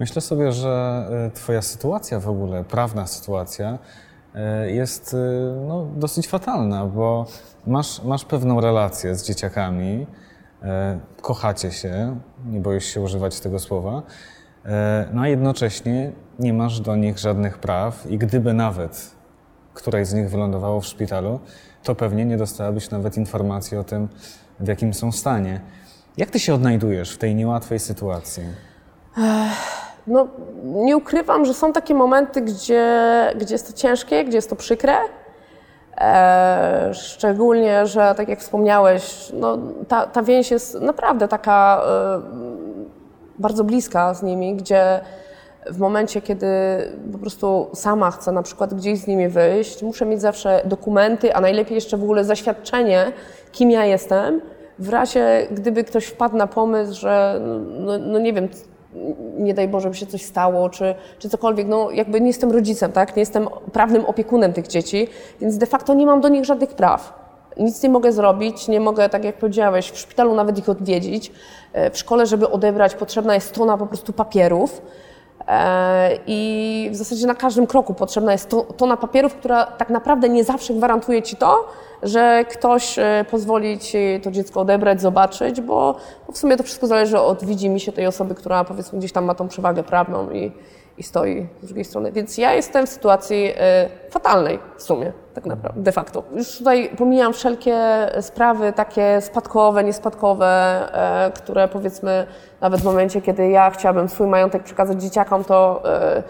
Myślę 0.00 0.22
sobie, 0.22 0.52
że 0.52 1.06
y, 1.28 1.30
Twoja 1.30 1.62
sytuacja 1.62 2.20
w 2.20 2.28
ogóle, 2.28 2.64
prawna 2.64 3.06
sytuacja, 3.06 3.78
y, 4.64 4.72
jest 4.72 5.14
y, 5.14 5.16
no, 5.68 5.86
dosyć 5.96 6.28
fatalna, 6.28 6.86
bo 6.86 7.26
masz, 7.66 8.02
masz 8.02 8.24
pewną 8.24 8.60
relację 8.60 9.14
z 9.14 9.24
dzieciakami, 9.24 10.06
kochacie 11.22 11.72
się, 11.72 12.18
nie 12.46 12.60
boisz 12.60 12.84
się 12.84 13.00
używać 13.00 13.40
tego 13.40 13.58
słowa, 13.58 14.02
no 15.12 15.22
a 15.22 15.28
jednocześnie 15.28 16.12
nie 16.38 16.52
masz 16.52 16.80
do 16.80 16.96
nich 16.96 17.18
żadnych 17.18 17.58
praw 17.58 18.06
i 18.10 18.18
gdyby 18.18 18.54
nawet 18.54 19.10
któreś 19.74 20.08
z 20.08 20.14
nich 20.14 20.30
wylądowało 20.30 20.80
w 20.80 20.86
szpitalu, 20.86 21.40
to 21.82 21.94
pewnie 21.94 22.24
nie 22.24 22.36
dostałabyś 22.36 22.90
nawet 22.90 23.16
informacji 23.16 23.76
o 23.76 23.84
tym, 23.84 24.08
w 24.60 24.68
jakim 24.68 24.94
są 24.94 25.12
stanie. 25.12 25.60
Jak 26.16 26.30
ty 26.30 26.40
się 26.40 26.54
odnajdujesz 26.54 27.14
w 27.14 27.18
tej 27.18 27.34
niełatwej 27.34 27.78
sytuacji? 27.78 28.42
No, 30.06 30.28
nie 30.64 30.96
ukrywam, 30.96 31.44
że 31.44 31.54
są 31.54 31.72
takie 31.72 31.94
momenty, 31.94 32.40
gdzie, 32.40 32.86
gdzie 33.36 33.54
jest 33.54 33.66
to 33.66 33.72
ciężkie, 33.72 34.24
gdzie 34.24 34.38
jest 34.38 34.50
to 34.50 34.56
przykre. 34.56 34.94
E, 35.98 36.90
szczególnie, 36.94 37.86
że 37.86 38.14
tak 38.16 38.28
jak 38.28 38.40
wspomniałeś, 38.40 39.32
no, 39.34 39.58
ta, 39.88 40.06
ta 40.06 40.22
więź 40.22 40.50
jest 40.50 40.80
naprawdę 40.80 41.28
taka 41.28 41.82
e, 41.88 42.20
bardzo 43.38 43.64
bliska 43.64 44.14
z 44.14 44.22
nimi, 44.22 44.56
gdzie 44.56 45.00
w 45.70 45.78
momencie, 45.78 46.22
kiedy 46.22 46.46
po 47.12 47.18
prostu 47.18 47.70
sama 47.74 48.10
chcę 48.10 48.32
na 48.32 48.42
przykład 48.42 48.74
gdzieś 48.74 48.98
z 48.98 49.06
nimi 49.06 49.28
wyjść, 49.28 49.82
muszę 49.82 50.06
mieć 50.06 50.20
zawsze 50.20 50.60
dokumenty, 50.64 51.34
a 51.34 51.40
najlepiej 51.40 51.74
jeszcze 51.74 51.96
w 51.96 52.02
ogóle 52.02 52.24
zaświadczenie, 52.24 53.12
kim 53.52 53.70
ja 53.70 53.84
jestem, 53.84 54.40
w 54.78 54.88
razie 54.88 55.46
gdyby 55.50 55.84
ktoś 55.84 56.04
wpadł 56.06 56.36
na 56.36 56.46
pomysł, 56.46 57.00
że 57.00 57.40
no, 57.78 57.98
no 57.98 58.18
nie 58.18 58.32
wiem, 58.32 58.48
nie 59.38 59.54
daj 59.54 59.68
Boże, 59.68 59.88
by 59.90 59.94
się 59.96 60.06
coś 60.06 60.22
stało, 60.22 60.70
czy, 60.70 60.94
czy 61.18 61.28
cokolwiek, 61.28 61.66
no 61.66 61.90
jakby 61.90 62.20
nie 62.20 62.26
jestem 62.26 62.50
rodzicem, 62.50 62.92
tak, 62.92 63.16
nie 63.16 63.20
jestem 63.20 63.48
prawnym 63.72 64.04
opiekunem 64.06 64.52
tych 64.52 64.66
dzieci, 64.66 65.08
więc 65.40 65.58
de 65.58 65.66
facto 65.66 65.94
nie 65.94 66.06
mam 66.06 66.20
do 66.20 66.28
nich 66.28 66.44
żadnych 66.44 66.70
praw. 66.74 67.26
Nic 67.56 67.82
nie 67.82 67.88
mogę 67.88 68.12
zrobić, 68.12 68.68
nie 68.68 68.80
mogę, 68.80 69.08
tak 69.08 69.24
jak 69.24 69.38
powiedziałeś, 69.38 69.90
w 69.90 69.98
szpitalu 69.98 70.34
nawet 70.34 70.58
ich 70.58 70.68
odwiedzić. 70.68 71.32
E, 71.72 71.90
W 71.90 71.98
szkole, 71.98 72.26
żeby 72.26 72.50
odebrać, 72.50 72.94
potrzebna 72.94 73.34
jest 73.34 73.54
tona 73.54 73.78
po 73.78 73.86
prostu 73.86 74.12
papierów. 74.12 74.82
E, 75.48 76.18
I 76.26 76.88
w 76.92 76.96
zasadzie 76.96 77.26
na 77.26 77.34
każdym 77.34 77.66
kroku 77.66 77.94
potrzebna 77.94 78.32
jest 78.32 78.48
to, 78.48 78.62
tona 78.62 78.96
papierów, 78.96 79.34
która 79.34 79.66
tak 79.66 79.90
naprawdę 79.90 80.28
nie 80.28 80.44
zawsze 80.44 80.74
gwarantuje 80.74 81.22
ci 81.22 81.36
to, 81.36 81.68
że 82.02 82.44
ktoś 82.50 82.98
e, 82.98 83.24
pozwoli 83.30 83.78
ci 83.78 83.98
to 84.22 84.30
dziecko 84.30 84.60
odebrać, 84.60 85.00
zobaczyć, 85.00 85.60
bo, 85.60 85.96
w 86.32 86.38
sumie 86.38 86.56
to 86.56 86.62
wszystko 86.62 86.86
zależy 86.86 87.20
od 87.20 87.44
widzi 87.44 87.80
się 87.80 87.92
tej 87.92 88.06
osoby, 88.06 88.34
która 88.34 88.64
powiedzmy 88.64 88.98
gdzieś 88.98 89.12
tam 89.12 89.24
ma 89.24 89.34
tą 89.34 89.48
przewagę 89.48 89.82
prawną 89.82 90.30
i, 90.30 90.52
i 90.98 91.02
stoi 91.02 91.46
z 91.62 91.66
drugiej 91.66 91.84
strony. 91.84 92.12
Więc 92.12 92.38
ja 92.38 92.54
jestem 92.54 92.86
w 92.86 92.88
sytuacji 92.88 93.52
e, 93.56 93.88
fatalnej 94.10 94.58
w 94.76 94.82
sumie, 94.82 95.12
tak 95.34 95.46
naprawdę, 95.46 95.82
de 95.82 95.92
facto. 95.92 96.22
Już 96.34 96.58
tutaj 96.58 96.90
pomijam 96.98 97.32
wszelkie 97.32 97.78
sprawy 98.20 98.72
takie 98.72 99.20
spadkowe, 99.20 99.84
niespadkowe, 99.84 100.46
e, 100.92 101.30
które 101.30 101.68
powiedzmy 101.68 102.26
nawet 102.60 102.80
w 102.80 102.84
momencie, 102.84 103.22
kiedy 103.22 103.48
ja 103.48 103.70
chciałabym 103.70 104.08
swój 104.08 104.26
majątek 104.26 104.62
przekazać 104.62 105.02
dzieciakom, 105.02 105.44
to 105.44 105.82
e, 105.84 106.22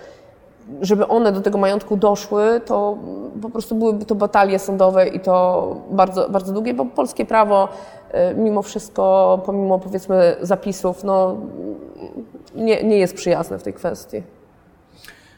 żeby 0.81 1.09
one 1.09 1.33
do 1.33 1.41
tego 1.41 1.59
majątku 1.59 1.97
doszły, 1.97 2.61
to 2.61 2.99
po 3.43 3.51
prostu 3.51 3.75
byłyby 3.75 4.05
to 4.05 4.15
batalie 4.15 4.59
sądowe 4.59 5.09
i 5.09 5.21
to 5.21 5.77
bardzo, 5.91 6.29
bardzo 6.29 6.53
długie, 6.53 6.75
bo 6.75 6.85
polskie 6.85 7.25
prawo 7.25 7.69
e, 8.11 8.35
mimo 8.35 8.63
wszystko, 8.63 9.39
pomimo 9.47 9.79
powiedzmy 9.79 10.37
zapisów, 10.41 11.05
no, 11.05 11.37
nie, 12.55 12.83
nie 12.83 12.99
jest 12.99 13.15
przyjazne 13.15 13.59
w 13.59 13.63
tej 13.63 13.73
kwestii. 13.73 14.23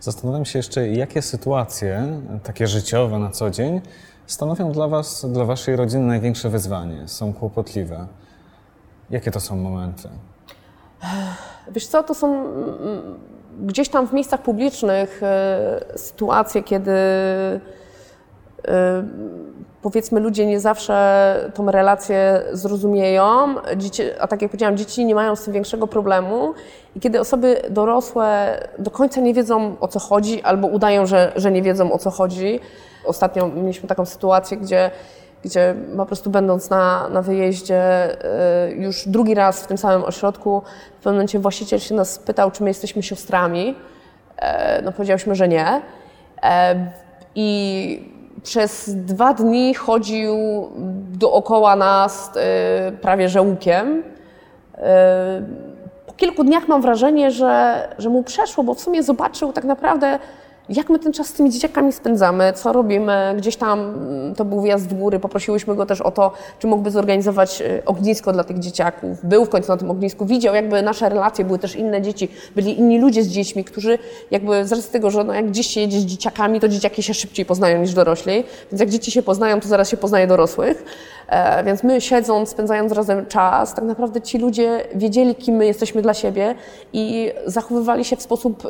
Zastanawiam 0.01 0.45
się 0.45 0.59
jeszcze, 0.59 0.89
jakie 0.89 1.23
sytuacje, 1.23 2.21
takie 2.43 2.67
życiowe 2.67 3.19
na 3.19 3.31
co 3.31 3.51
dzień, 3.51 3.81
stanowią 4.27 4.73
dla 4.73 4.89
Was, 4.89 5.27
dla 5.33 5.45
Waszej 5.45 5.77
rodziny 5.77 6.07
największe 6.07 6.51
wyzwanie, 6.51 7.09
są 7.09 7.33
kłopotliwe. 7.33 8.07
Jakie 9.11 9.31
to 9.31 9.41
są 9.41 9.57
momenty? 9.57 10.09
Wiesz 11.71 11.87
co, 11.87 12.03
to 12.03 12.15
są 12.15 12.45
mm, 12.45 13.19
gdzieś 13.61 13.89
tam 13.89 14.07
w 14.07 14.13
miejscach 14.13 14.43
publicznych 14.43 15.23
e, 15.23 15.81
sytuacje, 15.97 16.63
kiedy 16.63 16.91
powiedzmy 19.83 20.21
ludzie 20.21 20.47
nie 20.47 20.61
zawsze 20.61 21.51
tą 21.55 21.71
relację 21.71 22.43
zrozumieją, 22.53 23.55
dzieci, 23.77 24.03
a 24.21 24.27
tak 24.27 24.43
jak 24.43 24.51
powiedziałam, 24.51 24.77
dzieci 24.77 25.05
nie 25.05 25.15
mają 25.15 25.37
z 25.37 25.45
tym 25.45 25.53
większego 25.53 25.87
problemu 25.87 26.55
i 26.97 27.01
kiedy 27.01 27.21
osoby 27.21 27.63
dorosłe 27.71 28.59
do 28.79 28.91
końca 28.91 29.21
nie 29.21 29.35
wiedzą 29.35 29.77
o 29.81 29.89
co 29.89 29.99
chodzi 29.99 30.43
albo 30.43 30.69
udają, 30.69 31.07
że, 31.07 31.33
że 31.37 31.51
nie 31.51 31.63
wiedzą 31.63 31.93
o 31.93 31.99
co 31.99 32.11
chodzi. 32.11 32.61
Ostatnio 33.05 33.49
mieliśmy 33.49 33.89
taką 33.89 34.05
sytuację, 34.05 34.57
gdzie 34.57 34.91
gdzie 35.45 35.75
po 35.97 36.07
prostu 36.07 36.31
będąc 36.31 36.71
na, 36.71 37.09
na 37.09 37.23
wyjeździe 37.23 38.11
y, 38.71 38.75
już 38.75 39.09
drugi 39.09 39.35
raz 39.35 39.63
w 39.63 39.67
tym 39.67 39.79
samym 39.79 40.05
ośrodku, 40.05 40.63
w 40.93 41.03
pewnym 41.03 41.15
momencie 41.15 41.39
właściciel 41.39 41.79
się 41.79 41.95
nas 41.95 42.13
spytał, 42.13 42.51
czy 42.51 42.63
my 42.63 42.71
jesteśmy 42.71 43.03
siostrami. 43.03 43.75
E, 44.37 44.83
No 44.83 44.93
powiedziałyśmy, 44.93 45.35
że 45.35 45.49
nie. 45.49 45.83
E, 46.43 46.87
I 47.35 48.18
przez 48.43 48.91
dwa 48.95 49.35
dni 49.35 49.75
chodził 49.75 50.37
dookoła 51.19 51.77
nas 51.77 52.31
y, 52.89 52.97
prawie 52.97 53.29
że 53.29 53.43
łukiem. 53.43 54.03
E, 54.75 55.43
Po 56.07 56.13
kilku 56.13 56.45
dniach 56.45 56.69
mam 56.69 56.83
wrażenie, 56.83 57.31
że, 57.31 57.89
że 57.99 58.09
mu 58.09 58.23
przeszło, 58.23 58.65
bo 58.65 58.75
w 58.75 58.81
sumie 58.81 59.03
zobaczył 59.03 59.53
tak 59.53 59.65
naprawdę 59.65 60.19
jak 60.69 60.91
my 60.91 60.99
ten 60.99 61.13
czas 61.13 61.27
z 61.27 61.33
tymi 61.33 61.51
dzieciakami 61.51 61.93
spędzamy, 61.93 62.53
co 62.53 62.73
robimy, 62.73 63.35
gdzieś 63.37 63.57
tam 63.57 63.81
mm, 63.81 64.35
to 64.35 64.45
był 64.45 64.63
wjazd 64.63 64.89
w 64.89 64.95
góry, 64.95 65.19
poprosiłyśmy 65.19 65.75
go 65.75 65.87
też 65.87 66.01
o 66.01 66.11
to, 66.11 66.33
czy 66.59 66.67
mógłby 66.67 66.91
zorganizować 66.91 67.61
y, 67.61 67.83
ognisko 67.87 68.33
dla 68.33 68.45
tych 68.45 68.59
dzieciaków. 68.59 69.25
Był 69.25 69.45
w 69.45 69.49
końcu 69.49 69.73
na 69.73 69.77
tym 69.77 69.91
ognisku, 69.91 70.27
widział 70.27 70.55
jakby 70.55 70.83
nasze 70.83 71.09
relacje, 71.09 71.45
były 71.45 71.59
też 71.59 71.77
inne 71.77 72.03
dzieci, 72.03 72.29
byli 72.57 72.79
inni 72.79 73.01
ludzie 73.01 73.23
z 73.23 73.29
dziećmi, 73.29 73.65
którzy 73.65 73.99
jakby 74.31 74.67
z 74.67 74.73
racji 74.73 74.93
tego, 74.93 75.11
że 75.11 75.25
no 75.25 75.35
jak 75.35 75.49
gdzieś 75.49 75.67
się 75.67 75.81
jedzie 75.81 76.01
z 76.01 76.05
dzieciakami, 76.05 76.61
to 76.61 76.69
dzieciaki 76.69 77.03
się 77.03 77.15
szybciej 77.15 77.47
poznają 77.47 77.81
niż 77.81 77.95
dorośli, 77.95 78.45
więc 78.73 78.81
jak 78.81 78.91
dzieci 78.91 79.11
się 79.11 79.23
poznają, 79.23 79.61
to 79.61 79.69
zaraz 79.69 79.89
się 79.89 79.97
poznaje 79.97 80.27
dorosłych. 80.27 80.85
E, 81.29 81.65
więc 81.65 81.83
my 81.83 82.01
siedząc, 82.01 82.49
spędzając 82.49 82.93
razem 82.93 83.27
czas, 83.27 83.75
tak 83.75 83.85
naprawdę 83.85 84.21
ci 84.21 84.39
ludzie 84.39 84.85
wiedzieli, 84.95 85.35
kim 85.35 85.57
my 85.57 85.67
jesteśmy 85.67 86.03
dla 86.03 86.15
siebie 86.15 86.55
i 86.93 87.33
zachowywali 87.47 88.05
się 88.05 88.17
w 88.17 88.23
sposób 88.23 88.65
y, 88.65 88.69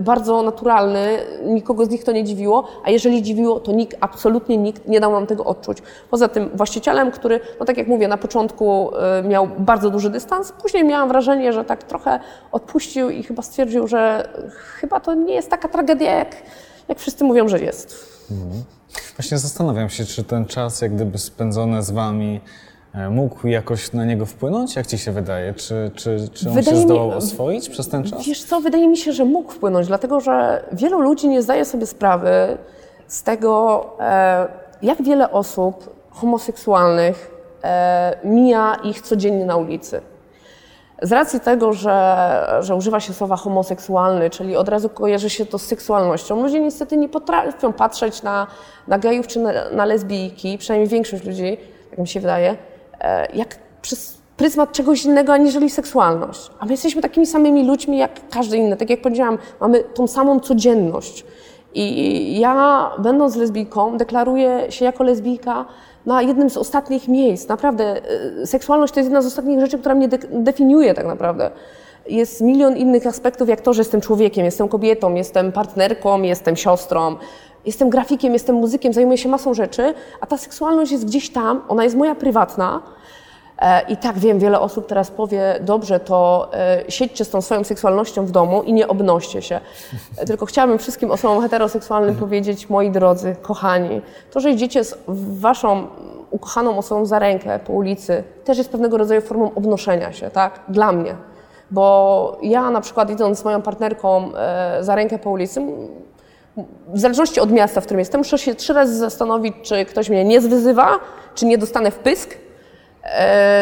bardzo 0.00 0.42
naturalny, 0.42 1.18
nikogo 1.44 1.84
z 1.84 1.90
nich 1.90 2.04
to 2.04 2.12
nie 2.12 2.24
dziwiło, 2.24 2.68
a 2.84 2.90
jeżeli 2.90 3.22
dziwiło, 3.22 3.60
to 3.60 3.72
nikt, 3.72 3.96
absolutnie 4.00 4.56
nikt 4.56 4.88
nie 4.88 5.00
dał 5.00 5.12
nam 5.12 5.26
tego 5.26 5.44
odczuć. 5.44 5.78
Poza 6.10 6.28
tym 6.28 6.50
właścicielem, 6.54 7.10
który, 7.10 7.40
no 7.60 7.66
tak 7.66 7.76
jak 7.76 7.86
mówię, 7.86 8.08
na 8.08 8.16
początku 8.16 8.90
y, 9.20 9.28
miał 9.28 9.48
bardzo 9.58 9.90
duży 9.90 10.10
dystans, 10.10 10.52
później 10.52 10.84
miałam 10.84 11.08
wrażenie, 11.08 11.52
że 11.52 11.64
tak 11.64 11.82
trochę 11.82 12.20
odpuścił 12.52 13.10
i 13.10 13.22
chyba 13.22 13.42
stwierdził, 13.42 13.86
że 13.86 14.28
chyba 14.80 15.00
to 15.00 15.14
nie 15.14 15.34
jest 15.34 15.50
taka 15.50 15.68
tragedia, 15.68 16.14
jak, 16.18 16.36
jak 16.88 16.98
wszyscy 16.98 17.24
mówią, 17.24 17.48
że 17.48 17.60
jest. 17.60 18.13
Właśnie 19.16 19.38
zastanawiam 19.38 19.88
się, 19.90 20.04
czy 20.04 20.24
ten 20.24 20.46
czas, 20.46 20.80
jak 20.82 20.94
gdyby 20.94 21.18
spędzony 21.18 21.82
z 21.82 21.90
wami, 21.90 22.40
e, 22.94 23.10
mógł 23.10 23.46
jakoś 23.46 23.92
na 23.92 24.04
niego 24.04 24.26
wpłynąć? 24.26 24.76
Jak 24.76 24.86
ci 24.86 24.98
się 24.98 25.12
wydaje? 25.12 25.54
Czy, 25.54 25.90
czy, 25.94 26.28
czy 26.34 26.48
on 26.48 26.54
Wydaje 26.54 26.76
się 26.76 26.82
mi- 26.82 26.86
zdołał 26.88 27.10
oswoić 27.10 27.68
przez 27.68 27.88
ten 27.88 28.04
czas? 28.04 28.26
Wiesz 28.26 28.44
co, 28.44 28.60
wydaje 28.60 28.88
mi 28.88 28.96
się, 28.96 29.12
że 29.12 29.24
mógł 29.24 29.52
wpłynąć, 29.52 29.86
dlatego 29.86 30.20
że 30.20 30.64
wielu 30.72 31.00
ludzi 31.00 31.28
nie 31.28 31.42
zdaje 31.42 31.64
sobie 31.64 31.86
sprawy 31.86 32.58
z 33.08 33.22
tego, 33.22 33.86
e, 34.00 34.46
jak 34.82 35.02
wiele 35.02 35.30
osób 35.30 35.94
homoseksualnych 36.10 37.30
e, 37.64 38.18
mija 38.24 38.74
ich 38.84 39.00
codziennie 39.00 39.44
na 39.46 39.56
ulicy. 39.56 40.00
Z 41.04 41.12
racji 41.12 41.40
tego, 41.40 41.72
że, 41.72 42.58
że 42.60 42.76
używa 42.76 43.00
się 43.00 43.12
słowa 43.12 43.36
homoseksualny, 43.36 44.30
czyli 44.30 44.56
od 44.56 44.68
razu 44.68 44.88
kojarzy 44.88 45.30
się 45.30 45.46
to 45.46 45.58
z 45.58 45.62
seksualnością, 45.62 46.42
ludzie 46.42 46.60
niestety 46.60 46.96
nie 46.96 47.08
potrafią 47.08 47.72
patrzeć 47.72 48.22
na, 48.22 48.46
na 48.88 48.98
gejów 48.98 49.26
czy 49.26 49.38
na, 49.40 49.52
na 49.70 49.84
lesbijki, 49.84 50.58
przynajmniej 50.58 50.88
większość 50.88 51.24
ludzi, 51.24 51.56
tak 51.90 51.98
mi 51.98 52.08
się 52.08 52.20
wydaje, 52.20 52.56
e, 53.00 53.36
jak 53.36 53.58
przez 53.82 54.18
pryzmat 54.36 54.72
czegoś 54.72 55.04
innego 55.04 55.32
aniżeli 55.32 55.70
seksualność. 55.70 56.50
A 56.58 56.64
my 56.64 56.70
jesteśmy 56.72 57.02
takimi 57.02 57.26
samymi 57.26 57.66
ludźmi 57.66 57.98
jak 57.98 58.28
każdy 58.30 58.56
inny. 58.56 58.76
Tak 58.76 58.90
jak 58.90 59.02
powiedziałam, 59.02 59.38
mamy 59.60 59.84
tą 59.84 60.06
samą 60.06 60.40
codzienność. 60.40 61.24
I 61.74 62.38
ja, 62.40 62.90
będąc 62.98 63.36
lesbijką, 63.36 63.96
deklaruję 63.96 64.72
się 64.72 64.84
jako 64.84 65.04
lesbijka 65.04 65.64
na 66.06 66.22
jednym 66.22 66.50
z 66.50 66.56
ostatnich 66.56 67.08
miejsc. 67.08 67.48
Naprawdę, 67.48 67.96
y, 68.42 68.46
seksualność 68.46 68.94
to 68.94 69.00
jest 69.00 69.06
jedna 69.10 69.22
z 69.22 69.26
ostatnich 69.26 69.60
rzeczy, 69.60 69.78
która 69.78 69.94
mnie 69.94 70.08
de- 70.08 70.18
definiuje 70.32 70.94
tak 70.94 71.06
naprawdę. 71.06 71.50
Jest 72.08 72.40
milion 72.40 72.76
innych 72.76 73.06
aspektów, 73.06 73.48
jak 73.48 73.60
to, 73.60 73.72
że 73.72 73.80
jestem 73.80 74.00
człowiekiem, 74.00 74.44
jestem 74.44 74.68
kobietą, 74.68 75.14
jestem 75.14 75.52
partnerką, 75.52 76.22
jestem 76.22 76.56
siostrą, 76.56 77.16
jestem 77.66 77.90
grafikiem, 77.90 78.32
jestem 78.32 78.56
muzykiem, 78.56 78.92
zajmuję 78.92 79.18
się 79.18 79.28
masą 79.28 79.54
rzeczy, 79.54 79.94
a 80.20 80.26
ta 80.26 80.36
seksualność 80.36 80.92
jest 80.92 81.04
gdzieś 81.06 81.30
tam, 81.30 81.62
ona 81.68 81.84
jest 81.84 81.96
moja 81.96 82.14
prywatna. 82.14 82.82
E, 83.58 83.80
I 83.88 83.96
tak 83.96 84.18
wiem, 84.18 84.38
wiele 84.38 84.60
osób 84.60 84.86
teraz 84.86 85.10
powie, 85.10 85.58
dobrze, 85.60 86.00
to 86.00 86.48
e, 86.52 86.84
siedźcie 86.88 87.24
z 87.24 87.30
tą 87.30 87.42
swoją 87.42 87.64
seksualnością 87.64 88.26
w 88.26 88.30
domu 88.30 88.62
i 88.62 88.72
nie 88.72 88.88
obnoście 88.88 89.42
się. 89.42 89.60
E, 90.18 90.26
Tylko 90.26 90.46
chciałabym 90.46 90.78
wszystkim 90.78 91.10
osobom 91.10 91.42
heteroseksualnym 91.42 92.16
powiedzieć, 92.16 92.70
moi 92.70 92.90
drodzy, 92.90 93.36
kochani, 93.42 94.02
to, 94.30 94.40
że 94.40 94.50
idziecie 94.50 94.84
z 94.84 94.98
waszą 95.38 95.86
ukochaną 96.30 96.78
osobą 96.78 97.06
za 97.06 97.18
rękę 97.18 97.58
po 97.58 97.72
ulicy, 97.72 98.24
też 98.44 98.58
jest 98.58 98.70
pewnego 98.70 98.98
rodzaju 98.98 99.20
formą 99.20 99.50
obnoszenia 99.54 100.12
się, 100.12 100.30
tak? 100.30 100.60
Dla 100.68 100.92
mnie. 100.92 101.14
Bo 101.70 102.38
ja 102.42 102.70
na 102.70 102.80
przykład 102.80 103.10
idąc 103.10 103.38
z 103.38 103.44
moją 103.44 103.62
partnerką 103.62 104.30
za 104.80 104.94
rękę 104.94 105.18
po 105.18 105.30
ulicy, 105.30 105.60
w 106.88 107.00
zależności 107.00 107.40
od 107.40 107.50
miasta, 107.50 107.80
w 107.80 107.84
którym 107.84 107.98
jestem, 107.98 108.18
muszę 108.18 108.38
się 108.38 108.54
trzy 108.54 108.72
razy 108.72 108.96
zastanowić, 108.98 109.54
czy 109.62 109.84
ktoś 109.84 110.10
mnie 110.10 110.24
nie 110.24 110.40
zwyzywa, 110.40 110.98
czy 111.34 111.46
nie 111.46 111.58
dostanę 111.58 111.90
w 111.90 111.98
pysk, 111.98 112.36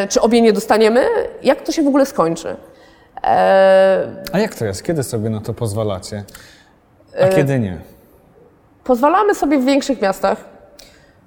czy 0.09 0.21
obie 0.21 0.41
nie 0.41 0.53
dostaniemy, 0.53 1.05
jak 1.43 1.61
to 1.63 1.73
się 1.73 1.83
w 1.83 1.87
ogóle 1.89 2.07
skończy. 2.07 2.57
E, 3.25 4.07
A 4.33 4.39
jak 4.39 4.55
to 4.55 4.65
jest? 4.65 4.83
Kiedy 4.83 5.03
sobie 5.03 5.31
na 5.31 5.41
to 5.41 5.55
pozwalacie? 5.55 6.25
E, 7.19 7.25
A 7.25 7.29
kiedy 7.29 7.59
nie? 7.59 7.79
pozwalamy 8.85 9.35
sobie 9.35 9.59
w 9.59 9.64
większych 9.64 10.03
miastach, 10.03 10.45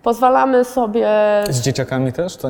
pozwalamy 0.04 0.66
sobie... 0.66 1.08
Z 1.50 1.62
dzieciakami 1.62 2.14
też? 2.14 2.38
To... 2.38 2.50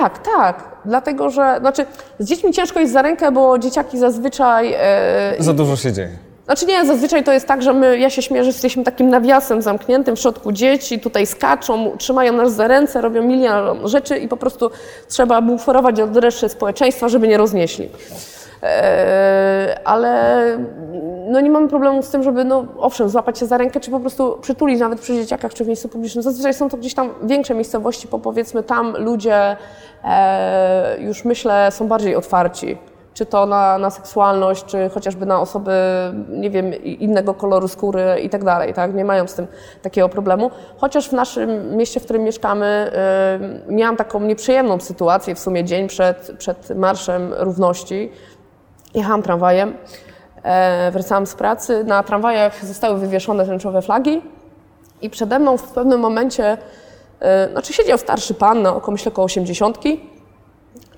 Tak, 0.00 0.18
tak, 0.36 0.64
dlatego 0.84 1.30
że, 1.30 1.56
znaczy 1.60 1.86
z 2.18 2.24
dziećmi 2.26 2.52
ciężko 2.52 2.80
jest 2.80 2.92
za 2.92 3.02
rękę, 3.02 3.32
bo 3.32 3.58
dzieciaki 3.58 3.98
zazwyczaj... 3.98 4.74
E, 4.78 5.34
Za 5.38 5.52
dużo 5.52 5.76
się 5.76 5.92
dzieje. 5.92 6.18
Znaczy 6.50 6.66
nie, 6.66 6.84
zazwyczaj 6.84 7.24
to 7.24 7.32
jest 7.32 7.46
tak, 7.46 7.62
że 7.62 7.72
my, 7.72 7.98
ja 7.98 8.10
się 8.10 8.22
śmieję, 8.22 8.44
że 8.44 8.48
jesteśmy 8.48 8.84
takim 8.84 9.08
nawiasem 9.08 9.62
zamkniętym 9.62 10.16
w 10.16 10.20
środku 10.20 10.52
dzieci, 10.52 11.00
tutaj 11.00 11.26
skaczą, 11.26 11.96
trzymają 11.98 12.32
nas 12.32 12.52
za 12.52 12.68
ręce, 12.68 13.00
robią 13.00 13.22
milion 13.22 13.88
rzeczy 13.88 14.18
i 14.18 14.28
po 14.28 14.36
prostu 14.36 14.70
trzeba 15.08 15.42
buforować 15.42 16.00
od 16.00 16.16
reszty 16.16 16.48
społeczeństwa, 16.48 17.08
żeby 17.08 17.28
nie 17.28 17.36
roznieśli. 17.36 17.88
Eee, 18.62 19.76
ale 19.84 20.42
no 21.28 21.40
nie 21.40 21.50
mamy 21.50 21.68
problemu 21.68 22.02
z 22.02 22.10
tym, 22.10 22.22
żeby 22.22 22.44
no 22.44 22.64
owszem, 22.78 23.08
złapać 23.08 23.38
się 23.38 23.46
za 23.46 23.58
rękę, 23.58 23.80
czy 23.80 23.90
po 23.90 24.00
prostu 24.00 24.38
przytulić 24.42 24.80
nawet 24.80 25.00
przy 25.00 25.14
dzieciakach, 25.14 25.54
czy 25.54 25.64
w 25.64 25.66
miejscu 25.66 25.88
publicznym. 25.88 26.22
Zazwyczaj 26.22 26.54
są 26.54 26.68
to 26.68 26.76
gdzieś 26.76 26.94
tam 26.94 27.10
większe 27.22 27.54
miejscowości, 27.54 28.08
bo 28.10 28.18
powiedzmy 28.18 28.62
tam 28.62 28.96
ludzie 28.96 29.56
e, 30.04 30.96
już 31.00 31.24
myślę 31.24 31.68
są 31.70 31.88
bardziej 31.88 32.16
otwarci 32.16 32.78
czy 33.20 33.26
to 33.26 33.46
na, 33.46 33.78
na 33.78 33.90
seksualność, 33.90 34.64
czy 34.64 34.90
chociażby 34.94 35.26
na 35.26 35.40
osoby, 35.40 35.72
nie 36.28 36.50
wiem, 36.50 36.74
innego 36.84 37.34
koloru 37.34 37.68
skóry 37.68 38.20
i 38.22 38.30
tak 38.30 38.44
dalej, 38.44 38.74
tak? 38.74 38.94
Nie 38.94 39.04
mają 39.04 39.26
z 39.26 39.34
tym 39.34 39.46
takiego 39.82 40.08
problemu. 40.08 40.50
Chociaż 40.76 41.08
w 41.08 41.12
naszym 41.12 41.76
mieście, 41.76 42.00
w 42.00 42.04
którym 42.04 42.22
mieszkamy, 42.22 42.92
y, 43.68 43.72
miałam 43.72 43.96
taką 43.96 44.20
nieprzyjemną 44.20 44.80
sytuację 44.80 45.34
w 45.34 45.38
sumie 45.38 45.64
dzień 45.64 45.88
przed, 45.88 46.32
przed 46.38 46.70
Marszem 46.76 47.34
Równości. 47.38 48.12
Jechałam 48.94 49.22
tramwajem, 49.22 49.74
e, 50.42 50.90
wracałam 50.90 51.26
z 51.26 51.34
pracy. 51.34 51.84
Na 51.84 52.02
tramwajach 52.02 52.64
zostały 52.64 52.98
wywieszone 52.98 53.46
tęczowe 53.46 53.82
flagi 53.82 54.22
i 55.02 55.10
przede 55.10 55.38
mną 55.38 55.56
w 55.56 55.72
pewnym 55.72 56.00
momencie, 56.00 56.58
e, 57.20 57.48
znaczy 57.52 57.72
siedział 57.72 57.98
starszy 57.98 58.34
pan 58.34 58.62
na 58.62 58.74
około, 58.74 58.92
myślę, 58.92 59.12
około 59.12 59.24
80 59.24 59.78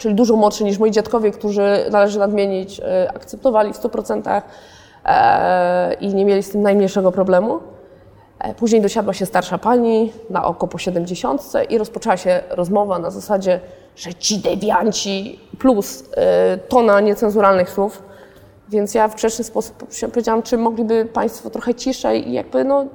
czyli 0.03 0.15
dużo 0.15 0.37
młodszy 0.37 0.65
niż 0.65 0.79
moi 0.79 0.91
dziadkowie, 0.91 1.31
którzy, 1.31 1.87
należy 1.91 2.19
nadmienić, 2.19 2.81
e, 2.81 3.13
akceptowali 3.15 3.73
w 3.73 3.77
100% 3.77 4.43
e, 5.05 5.95
i 5.95 6.15
nie 6.15 6.25
mieli 6.25 6.43
z 6.43 6.51
tym 6.51 6.63
najmniejszego 6.63 7.13
problemu. 7.13 7.61
E, 8.39 8.55
Później 8.55 8.83
dosiadła 8.83 9.13
się 9.13 9.27
starsza 9.27 9.59
pani 9.59 10.13
na 10.31 10.45
oko 10.45 10.69
po 10.69 10.79
70 10.79 11.43
i 11.69 11.79
rozpoczęła 11.79 12.17
się 12.17 12.41
rozmowa 12.51 12.99
na 12.99 13.11
zasadzie, 13.11 13.61
że 13.97 14.15
ci 14.15 14.39
dewianci 14.39 15.41
plus 15.59 16.05
tona 16.69 17.01
niecenzuralnych 17.01 17.71
słów. 17.71 18.03
Więc 18.69 18.95
ja 18.95 19.09
w 19.09 19.15
grzeczny 19.15 19.45
sposób 19.45 19.85
powiedziałam, 20.13 20.43
czy 20.43 20.59
mogliby 20.59 21.05
Państwo 21.13 21.51
trochę 21.51 21.75
ciszej 21.75 22.29
i 22.29 22.33
jakby 22.33 22.65
no, 22.65 22.87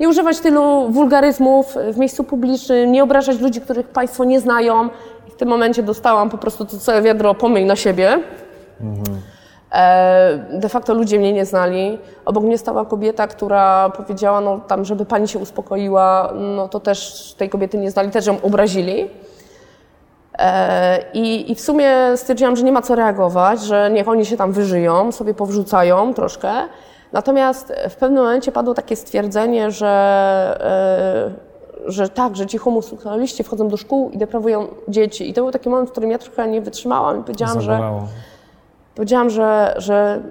nie 0.00 0.08
używać 0.08 0.40
tylu 0.40 0.90
wulgaryzmów 0.90 1.74
w 1.92 1.98
miejscu 1.98 2.24
publicznym, 2.24 2.92
nie 2.92 3.02
obrażać 3.02 3.40
ludzi, 3.40 3.60
których 3.60 3.88
Państwo 3.88 4.24
nie 4.24 4.40
znają. 4.40 4.88
W 5.36 5.38
tym 5.38 5.48
momencie 5.48 5.82
dostałam 5.82 6.30
po 6.30 6.38
prostu 6.38 6.64
to 6.64 6.78
całe 6.78 7.02
wiadro 7.02 7.34
pomyj 7.34 7.64
na 7.64 7.76
siebie. 7.76 8.18
E, 9.72 10.38
De 10.52 10.68
facto 10.68 10.94
ludzie 10.94 11.18
mnie 11.18 11.32
nie 11.32 11.44
znali. 11.44 11.98
Obok 12.24 12.44
mnie 12.44 12.58
stała 12.58 12.84
kobieta, 12.84 13.26
która 13.26 13.90
powiedziała, 13.90 14.40
no 14.40 14.60
tam, 14.60 14.84
żeby 14.84 15.04
pani 15.04 15.28
się 15.28 15.38
uspokoiła, 15.38 16.32
no 16.34 16.68
to 16.68 16.80
też 16.80 17.34
tej 17.38 17.48
kobiety 17.50 17.78
nie 17.78 17.90
znali, 17.90 18.10
też 18.10 18.26
ją 18.26 18.36
obrazili. 18.42 19.10
E, 20.38 20.98
I, 21.14 21.52
I 21.52 21.54
w 21.54 21.60
sumie 21.60 21.92
stwierdziłam, 22.16 22.56
że 22.56 22.62
nie 22.64 22.72
ma 22.72 22.82
co 22.82 22.94
reagować, 22.94 23.60
że 23.60 23.90
niech 23.90 24.08
oni 24.08 24.26
się 24.26 24.36
tam 24.36 24.52
wyżyją, 24.52 25.12
sobie 25.12 25.34
powrzucają 25.34 26.14
troszkę. 26.14 26.50
Natomiast 27.12 27.72
w 27.90 27.96
pewnym 27.96 28.24
momencie 28.24 28.52
padło 28.52 28.74
takie 28.74 28.96
stwierdzenie, 28.96 29.70
że, 29.70 29.88
e, 31.30 31.55
że 31.86 32.08
tak, 32.08 32.36
że 32.36 32.46
ci 32.46 32.58
homoseksualiści 32.58 33.44
wchodzą 33.44 33.68
do 33.68 33.76
szkół 33.76 34.10
i 34.10 34.18
deprawują 34.18 34.66
dzieci. 34.88 35.30
I 35.30 35.34
to 35.34 35.42
był 35.42 35.50
taki 35.50 35.68
moment, 35.68 35.88
w 35.88 35.92
którym 35.92 36.10
ja 36.10 36.18
trochę 36.18 36.48
nie 36.48 36.60
wytrzymałam 36.60 37.20
i 37.20 37.22
powiedziałam, 37.22 37.60
że, 37.60 37.80
powiedziałam, 38.94 39.30
że, 39.30 39.74
że 39.78 40.22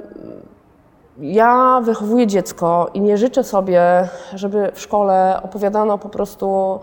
ja 1.20 1.82
wychowuję 1.84 2.28
dziecko 2.28 2.90
i 2.94 3.02
nie 3.02 3.18
życzę 3.18 3.44
sobie, 3.44 4.08
żeby 4.34 4.72
w 4.74 4.82
szkole 4.82 5.40
opowiadano 5.44 5.98
po 5.98 6.10
prostu 6.10 6.80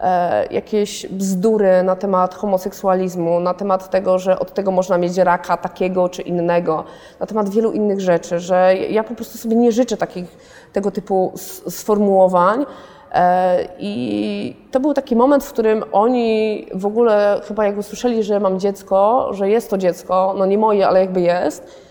e, 0.00 0.46
jakieś 0.46 1.06
bzdury 1.06 1.82
na 1.82 1.96
temat 1.96 2.34
homoseksualizmu, 2.34 3.40
na 3.40 3.54
temat 3.54 3.90
tego, 3.90 4.18
że 4.18 4.38
od 4.38 4.54
tego 4.54 4.70
można 4.70 4.98
mieć 4.98 5.16
raka 5.16 5.56
takiego 5.56 6.08
czy 6.08 6.22
innego, 6.22 6.84
na 7.20 7.26
temat 7.26 7.48
wielu 7.48 7.72
innych 7.72 8.00
rzeczy, 8.00 8.38
że 8.38 8.74
ja 8.90 9.04
po 9.04 9.14
prostu 9.14 9.38
sobie 9.38 9.56
nie 9.56 9.72
życzę 9.72 9.96
takich 9.96 10.36
tego 10.72 10.90
typu 10.90 11.32
sformułowań. 11.68 12.66
E, 13.14 13.68
I 13.78 14.56
to 14.70 14.80
był 14.80 14.94
taki 14.94 15.16
moment, 15.16 15.44
w 15.44 15.52
którym 15.52 15.84
oni 15.92 16.66
w 16.74 16.86
ogóle 16.86 17.40
chyba 17.48 17.66
jak 17.66 17.78
usłyszeli, 17.78 18.22
że 18.22 18.40
mam 18.40 18.60
dziecko, 18.60 19.28
że 19.32 19.48
jest 19.48 19.70
to 19.70 19.78
dziecko, 19.78 20.34
no 20.38 20.46
nie 20.46 20.58
moje, 20.58 20.88
ale 20.88 21.00
jakby 21.00 21.20
jest, 21.20 21.84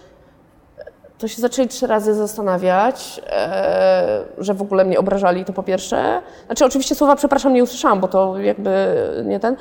to 1.18 1.28
się 1.28 1.42
zaczęli 1.42 1.68
trzy 1.68 1.88
razy 1.88 2.14
zastanawiać, 2.14 3.22
e, 3.28 4.24
że 4.38 4.54
w 4.54 4.62
ogóle 4.62 4.86
mnie 4.86 5.00
obrażali, 5.00 5.46
to 5.46 5.54
po 5.54 5.64
pierwsze. 5.64 6.22
Znaczy 6.46 6.66
oczywiście 6.66 6.96
słowa 6.96 7.16
przepraszam 7.16 7.54
nie 7.54 7.64
usłyszałam, 7.64 8.00
bo 8.00 8.08
to 8.08 8.38
jakby 8.38 8.96
nie 9.26 9.40
ten. 9.40 9.56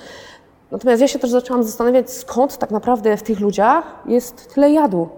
Natomiast 0.70 1.01
ja 1.01 1.09
się 1.09 1.18
też 1.18 1.31
zaczęłam 1.31 1.62
zastanawiać, 1.62 2.11
skąd 2.11 2.59
tak 2.59 2.70
naprawdę 2.70 3.16
w 3.16 3.22
tych 3.22 3.40
ludziach 3.40 3.85
jest 4.07 4.55
tyle 4.55 4.70
jadu. 4.70 5.09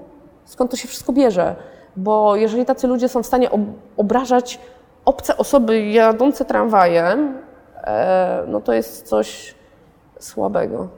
Skąd 0.45 0.71
to 0.71 0.77
się 0.77 0.89
wszystko 0.89 1.13
bierze. 1.13 1.57
Bo 1.97 2.37
jeżeli 2.37 2.65
tacy 2.65 2.87
ludzie 2.87 3.09
są 3.09 3.23
w 3.23 3.27
stanie 3.27 3.51
ob 3.51 3.61
obrażać 3.97 4.59
obce 5.05 5.37
osoby 5.37 5.87
jadące 5.87 6.45
tramwajem, 6.45 7.39
e, 7.85 8.45
no 8.49 8.61
to 8.61 8.73
jest 8.73 9.09
coś 9.09 9.55
słabego. 10.19 10.89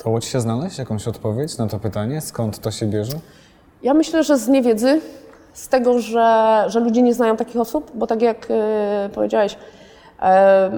Udało 0.00 0.20
Ci 0.20 0.30
się 0.30 0.40
znaleźć 0.40 0.78
jakąś 0.78 1.08
odpowiedź 1.08 1.58
na 1.58 1.66
to 1.66 1.78
pytanie? 1.78 2.20
Skąd 2.20 2.58
to 2.58 2.70
się 2.70 2.86
bierze? 2.86 3.16
Ja 3.82 3.94
myślę, 3.94 4.24
że 4.24 4.38
z 4.38 4.48
niewiedzy, 4.48 5.00
z 5.52 5.68
tego, 5.68 6.00
że, 6.00 6.64
że 6.66 6.80
ludzie 6.80 7.02
nie 7.02 7.14
znają 7.14 7.36
takich 7.36 7.56
osób, 7.56 7.90
bo 7.94 8.06
tak 8.06 8.22
jak 8.22 8.46
e, 8.50 9.10
powiedziałeś, 9.14 9.56
e, 10.22 10.70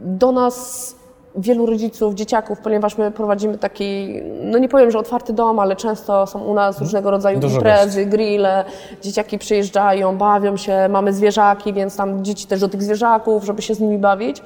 do 0.00 0.32
nas 0.32 0.94
wielu 1.38 1.66
rodziców, 1.66 2.14
dzieciaków, 2.14 2.58
ponieważ 2.58 2.98
my 2.98 3.10
prowadzimy 3.10 3.58
taki, 3.58 4.20
no 4.42 4.58
nie 4.58 4.68
powiem, 4.68 4.90
że 4.90 4.98
otwarty 4.98 5.32
dom, 5.32 5.58
ale 5.58 5.76
często 5.76 6.26
są 6.26 6.44
u 6.44 6.54
nas 6.54 6.80
różnego 6.80 7.10
rodzaju 7.10 7.40
Dużo 7.40 7.56
imprezy, 7.56 8.06
grille, 8.06 8.64
dzieciaki 9.02 9.38
przyjeżdżają, 9.38 10.18
bawią 10.18 10.56
się, 10.56 10.88
mamy 10.88 11.12
zwierzaki, 11.12 11.72
więc 11.72 11.96
tam 11.96 12.24
dzieci 12.24 12.46
też 12.46 12.60
do 12.60 12.68
tych 12.68 12.82
zwierzaków, 12.82 13.44
żeby 13.44 13.62
się 13.62 13.74
z 13.74 13.80
nimi 13.80 13.98
bawić. 13.98 14.42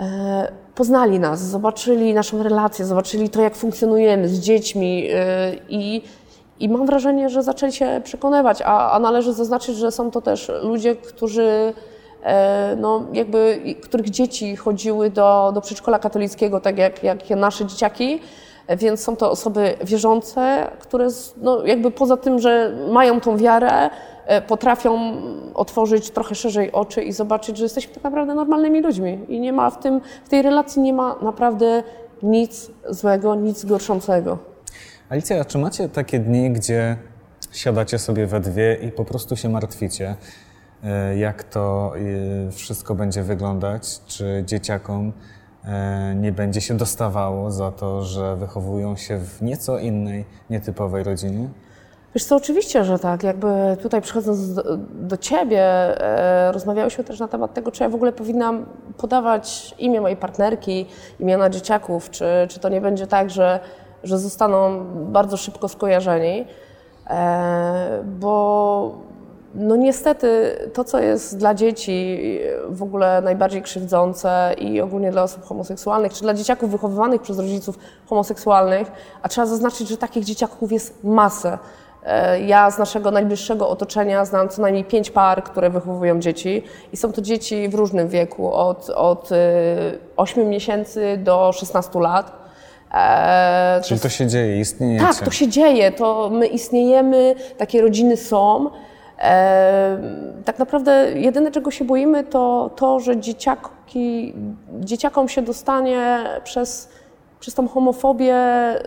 E, 0.00 0.52
poznali 0.74 1.18
nas, 1.18 1.40
zobaczyli 1.40 2.14
naszą 2.14 2.42
relację, 2.42 2.84
zobaczyli 2.84 3.28
to, 3.28 3.42
jak 3.42 3.56
funkcjonujemy 3.56 4.28
z 4.28 4.40
dziećmi 4.40 5.08
e, 5.12 5.54
i, 5.68 6.02
i 6.60 6.68
mam 6.68 6.86
wrażenie, 6.86 7.30
że 7.30 7.42
zaczęli 7.42 7.72
się 7.72 8.00
przekonywać, 8.04 8.62
a, 8.64 8.90
a 8.90 8.98
należy 8.98 9.32
zaznaczyć, 9.32 9.76
że 9.76 9.92
są 9.92 10.10
to 10.10 10.20
też 10.20 10.50
ludzie, 10.62 10.96
którzy 10.96 11.74
no, 12.76 13.06
jakby, 13.12 13.60
których 13.82 14.10
dzieci 14.10 14.56
chodziły 14.56 15.10
do, 15.10 15.52
do 15.54 15.60
przedszkola 15.60 15.98
katolickiego, 15.98 16.60
tak 16.60 16.78
jak, 16.78 17.02
jak 17.02 17.30
nasze 17.30 17.66
dzieciaki, 17.66 18.20
e, 18.66 18.76
więc 18.76 19.00
są 19.00 19.16
to 19.16 19.30
osoby 19.30 19.74
wierzące, 19.84 20.70
które 20.80 21.08
no, 21.36 21.66
jakby 21.66 21.90
poza 21.90 22.16
tym, 22.16 22.38
że 22.38 22.76
mają 22.90 23.20
tą 23.20 23.36
wiarę, 23.36 23.90
e, 24.26 24.42
potrafią 24.42 25.12
otworzyć 25.54 26.10
trochę 26.10 26.34
szerzej 26.34 26.72
oczy 26.72 27.02
i 27.02 27.12
zobaczyć, 27.12 27.56
że 27.56 27.64
jesteśmy 27.64 27.94
tak 27.94 28.04
naprawdę 28.04 28.34
normalnymi 28.34 28.80
ludźmi. 28.80 29.18
I 29.28 29.40
nie 29.40 29.52
ma 29.52 29.70
w, 29.70 29.78
tym, 29.78 30.00
w 30.24 30.28
tej 30.28 30.42
relacji 30.42 30.82
nie 30.82 30.92
ma 30.92 31.16
naprawdę 31.22 31.82
nic 32.22 32.70
złego, 32.88 33.34
nic 33.34 33.64
gorszącego. 33.64 34.38
Alicja, 35.08 35.44
czy 35.44 35.58
macie 35.58 35.88
takie 35.88 36.18
dni, 36.18 36.50
gdzie 36.50 36.96
siadacie 37.52 37.98
sobie 37.98 38.26
we 38.26 38.40
dwie 38.40 38.78
i 38.82 38.92
po 38.92 39.04
prostu 39.04 39.36
się 39.36 39.48
martwicie, 39.48 40.08
e, 40.08 40.16
jak 41.16 41.44
to 41.44 41.92
e, 42.48 42.50
wszystko 42.50 42.94
będzie 42.94 43.22
wyglądać? 43.22 44.00
Czy 44.06 44.42
dzieciakom 44.46 45.12
e, 45.64 46.14
nie 46.14 46.32
będzie 46.32 46.60
się 46.60 46.76
dostawało 46.76 47.50
za 47.50 47.72
to, 47.72 48.02
że 48.02 48.36
wychowują 48.36 48.96
się 48.96 49.18
w 49.18 49.42
nieco 49.42 49.78
innej, 49.78 50.24
nietypowej 50.50 51.04
rodzinie? 51.04 51.48
Wiesz 52.14 52.24
co, 52.24 52.36
oczywiście, 52.36 52.84
że 52.84 52.98
tak. 52.98 53.22
Jakby 53.22 53.76
tutaj 53.82 54.02
przychodząc 54.02 54.54
do, 54.54 54.76
do 54.92 55.16
Ciebie, 55.16 55.62
e, 55.62 56.52
rozmawiałyśmy 56.52 57.04
też 57.04 57.20
na 57.20 57.28
temat 57.28 57.54
tego, 57.54 57.72
czy 57.72 57.82
ja 57.82 57.88
w 57.88 57.94
ogóle 57.94 58.12
powinnam 58.12 58.66
podawać 58.96 59.74
imię 59.78 60.00
mojej 60.00 60.16
partnerki, 60.16 60.86
imiona 61.20 61.50
dzieciaków, 61.50 62.10
czy, 62.10 62.24
czy 62.48 62.60
to 62.60 62.68
nie 62.68 62.80
będzie 62.80 63.06
tak, 63.06 63.30
że, 63.30 63.60
że 64.04 64.18
zostaną 64.18 64.84
bardzo 64.94 65.36
szybko 65.36 65.68
skojarzeni, 65.68 66.46
e, 67.10 68.02
bo 68.04 69.08
no 69.58 69.76
niestety 69.76 70.58
to, 70.72 70.84
co 70.84 70.98
jest 71.00 71.38
dla 71.38 71.54
dzieci 71.54 72.18
w 72.68 72.82
ogóle 72.82 73.20
najbardziej 73.20 73.62
krzywdzące 73.62 74.54
i 74.58 74.80
ogólnie 74.80 75.10
dla 75.10 75.22
osób 75.22 75.44
homoseksualnych, 75.44 76.12
czy 76.12 76.22
dla 76.22 76.34
dzieciaków 76.34 76.70
wychowywanych 76.70 77.22
przez 77.22 77.38
rodziców 77.38 77.78
homoseksualnych, 78.06 78.92
a 79.22 79.28
trzeba 79.28 79.46
zaznaczyć, 79.46 79.88
że 79.88 79.96
takich 79.96 80.24
dzieciaków 80.24 80.72
jest 80.72 81.04
masę. 81.04 81.58
E, 82.04 82.40
Ja 82.40 82.70
z 82.70 82.78
naszego 82.78 83.10
najbliższego 83.10 83.68
otoczenia 83.68 84.24
znam 84.24 84.48
co 84.48 84.62
najmniej 84.62 84.84
pięć 84.84 85.10
par, 85.10 85.42
które 85.44 85.70
wychowują 85.70 86.20
dzieci 86.20 86.62
i 86.92 86.96
są 86.96 87.12
to 87.12 87.22
dzieci 87.22 87.68
w 87.68 87.74
różnym 87.74 88.08
wieku, 88.08 88.52
od, 88.52 88.90
od 88.90 89.28
8 90.16 90.48
miesięcy 90.48 91.16
do 91.24 91.52
16 91.52 92.00
lat. 92.00 92.32
E, 92.94 93.80
Czyli 93.84 94.00
to 94.00 94.08
się 94.08 94.26
dzieje, 94.26 94.60
istniejecie? 94.60 95.06
tak, 95.06 95.16
to 95.24 95.30
się 95.30 95.48
dzieje, 95.48 95.92
to 95.92 96.30
my 96.32 96.46
istniejemy, 96.46 97.34
takie 97.58 97.82
rodziny 97.82 98.16
są. 98.16 98.70
Tak 100.44 100.58
naprawdę 100.58 101.12
jedyne, 101.14 101.50
czego 101.50 101.70
się 101.70 101.84
boimy, 101.84 102.24
to 102.24 102.70
to, 102.76 103.00
że 103.00 103.16
dzieciaki, 103.16 104.34
dzieciakom 104.80 105.28
się 105.28 105.42
dostanie 105.42 106.24
przez, 106.44 106.88
przez 107.40 107.54
tą 107.54 107.68
homofobię 107.68 108.36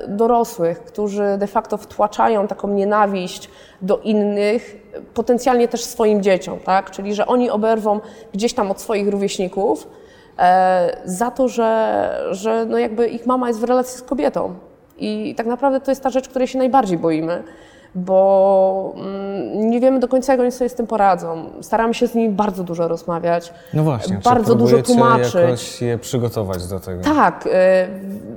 dorosłych, 0.07 0.83
którzy 0.83 1.23
de 1.37 1.47
facto 1.47 1.77
wtłaczają 1.77 2.47
taką 2.47 2.67
nienawiść 2.67 3.49
do 3.81 3.97
innych, 3.97 4.75
potencjalnie 5.13 5.67
też 5.67 5.83
swoim 5.83 6.23
dzieciom, 6.23 6.59
tak? 6.59 6.91
Czyli, 6.91 7.13
że 7.13 7.27
oni 7.27 7.49
oberwą 7.49 7.99
gdzieś 8.33 8.53
tam 8.53 8.71
od 8.71 8.81
swoich 8.81 9.07
rówieśników 9.07 9.87
e, 10.39 10.97
za 11.05 11.31
to, 11.31 11.47
że, 11.47 12.09
że 12.31 12.65
no 12.65 12.77
jakby 12.77 13.07
ich 13.07 13.25
mama 13.25 13.47
jest 13.47 13.59
w 13.59 13.63
relacji 13.63 13.97
z 13.97 14.01
kobietą. 14.01 14.55
I 14.97 15.35
tak 15.37 15.45
naprawdę 15.45 15.79
to 15.79 15.91
jest 15.91 16.03
ta 16.03 16.09
rzecz, 16.09 16.29
której 16.29 16.47
się 16.47 16.57
najbardziej 16.57 16.97
boimy, 16.97 17.43
bo 17.95 18.93
mm, 18.97 19.69
nie 19.69 19.79
wiemy 19.79 19.99
do 19.99 20.07
końca, 20.07 20.33
jak 20.33 20.39
oni 20.41 20.51
sobie 20.51 20.69
z 20.69 20.73
tym 20.73 20.87
poradzą. 20.87 21.45
Staramy 21.61 21.93
się 21.93 22.07
z 22.07 22.15
nimi 22.15 22.29
bardzo 22.29 22.63
dużo 22.63 22.87
rozmawiać, 22.87 23.53
No 23.73 23.83
właśnie, 23.83 24.19
bardzo 24.23 24.55
dużo 24.55 24.81
tłumaczyć. 24.81 25.33
jakoś 25.33 25.81
je 25.81 25.97
przygotować 25.97 26.67
do 26.67 26.79
tego? 26.79 27.03
Tak, 27.03 27.47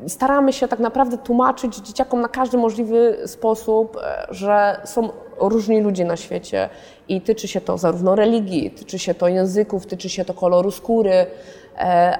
y, 0.05 0.09
staramy 0.09 0.53
się 0.53 0.69
tak 0.69 0.79
naprawdę 0.79 1.19
tłumaczyć 1.19 1.77
dzieciakom 1.77 2.21
na 2.21 2.29
każdy 2.29 2.59
możliwy 2.59 3.17
sposób, 3.27 3.97
e, 4.03 4.27
że 4.31 4.81
są 4.85 5.09
różni 5.40 5.81
ludzie 5.81 6.05
na 6.05 6.17
świecie 6.17 6.69
i 7.09 7.21
tyczy 7.21 7.49
się 7.49 7.61
to 7.61 7.79
zarówno 7.79 8.14
religii, 8.14 8.71
tyczy 8.71 8.99
się 8.99 9.14
to 9.14 9.29
języków, 9.29 9.87
tyczy 9.87 10.09
się 10.09 10.25
to 10.25 10.35
koloru 10.35 10.71
skóry, 10.71 11.27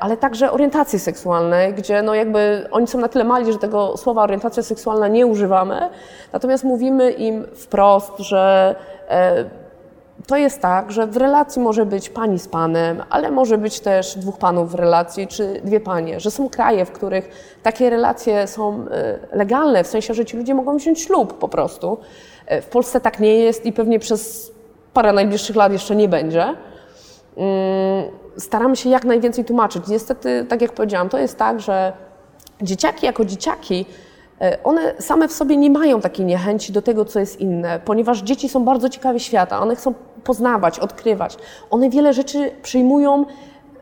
ale 0.01 0.17
także 0.17 0.53
orientacji 0.53 0.99
seksualnej, 0.99 1.75
gdzie 1.75 2.03
no 2.03 2.15
jakby 2.15 2.69
oni 2.71 2.87
są 2.87 2.99
na 2.99 3.09
tyle 3.09 3.25
mali, 3.25 3.53
że 3.53 3.59
tego 3.59 3.97
słowa 3.97 4.23
orientacja 4.23 4.63
seksualna 4.63 5.09
nie 5.09 5.27
używamy, 5.27 5.89
natomiast 6.33 6.65
mówimy 6.65 7.11
im 7.11 7.47
wprost, 7.55 8.19
że 8.19 8.75
e, 9.09 9.45
to 10.27 10.37
jest 10.37 10.61
tak, 10.61 10.93
że 10.93 11.07
w 11.07 11.17
relacji 11.17 11.63
może 11.63 11.87
być 11.87 12.11
pani 12.11 12.39
z 12.39 12.49
panem, 12.49 13.03
ale 13.11 13.31
może 13.31 13.59
być 13.59 13.81
też 13.81 14.19
dwóch 14.19 14.39
panów 14.39 14.71
w 14.71 14.75
relacji, 14.75 15.27
czy 15.27 15.61
dwie 15.65 15.81
panie, 15.81 16.21
że 16.21 16.31
są 16.31 16.49
kraje, 16.49 16.85
w 16.85 16.93
których 16.93 17.57
takie 17.63 17.91
relacje 17.91 18.47
są 18.47 18.87
e, 18.91 19.19
legalne, 19.33 19.85
w 19.85 19.87
sensie, 19.87 20.15
że 20.15 20.25
ci 20.25 20.37
ludzie 20.37 20.55
mogą 20.55 20.77
wziąć 20.77 21.01
ślub 21.01 21.39
po 21.39 21.49
prostu. 21.49 21.99
E, 22.47 22.63
W 22.63 22.67
Polsce 22.67 23.01
tak 23.01 23.21
nie 23.21 23.35
jest 23.39 23.67
i 23.67 23.73
pewnie 23.73 23.99
przez 23.99 24.53
parę 24.95 25.13
najbliższych 25.13 25.57
lat 25.57 25.73
jeszcze 25.73 25.97
nie 25.97 26.09
będzie. 26.09 26.55
Staramy 28.39 28.77
się 28.77 28.91
jak 28.91 29.05
najwięcej 29.05 29.45
tłumaczyć. 29.45 29.89
Niestety, 29.89 30.47
tak 30.49 30.63
jak 30.63 30.73
powiedziałam, 30.73 31.09
to 31.09 31.19
jest 31.19 31.39
tak, 31.39 31.61
że 31.61 31.93
dzieciaki 32.63 33.07
jako 33.07 33.25
dzieciaki, 33.25 33.87
e, 34.41 34.63
one 34.65 34.95
same 34.99 35.29
w 35.29 35.33
sobie 35.33 35.57
nie 35.57 35.71
mają 35.71 36.01
takiej 36.01 36.27
niechęci 36.27 36.73
do 36.73 36.83
tego, 36.83 37.05
co 37.05 37.21
jest 37.21 37.41
inne, 37.41 37.81
ponieważ 37.85 38.23
dzieci 38.23 38.49
są 38.49 38.65
bardzo 38.65 38.89
ciekawe 38.89 39.21
świata, 39.21 39.61
one 39.61 39.77
chcą 39.77 39.95
poznawać, 40.25 40.79
odkrywać. 40.79 41.37
One 41.71 41.91
wiele 41.91 42.13
rzeczy 42.13 42.51
przyjmują 42.63 43.27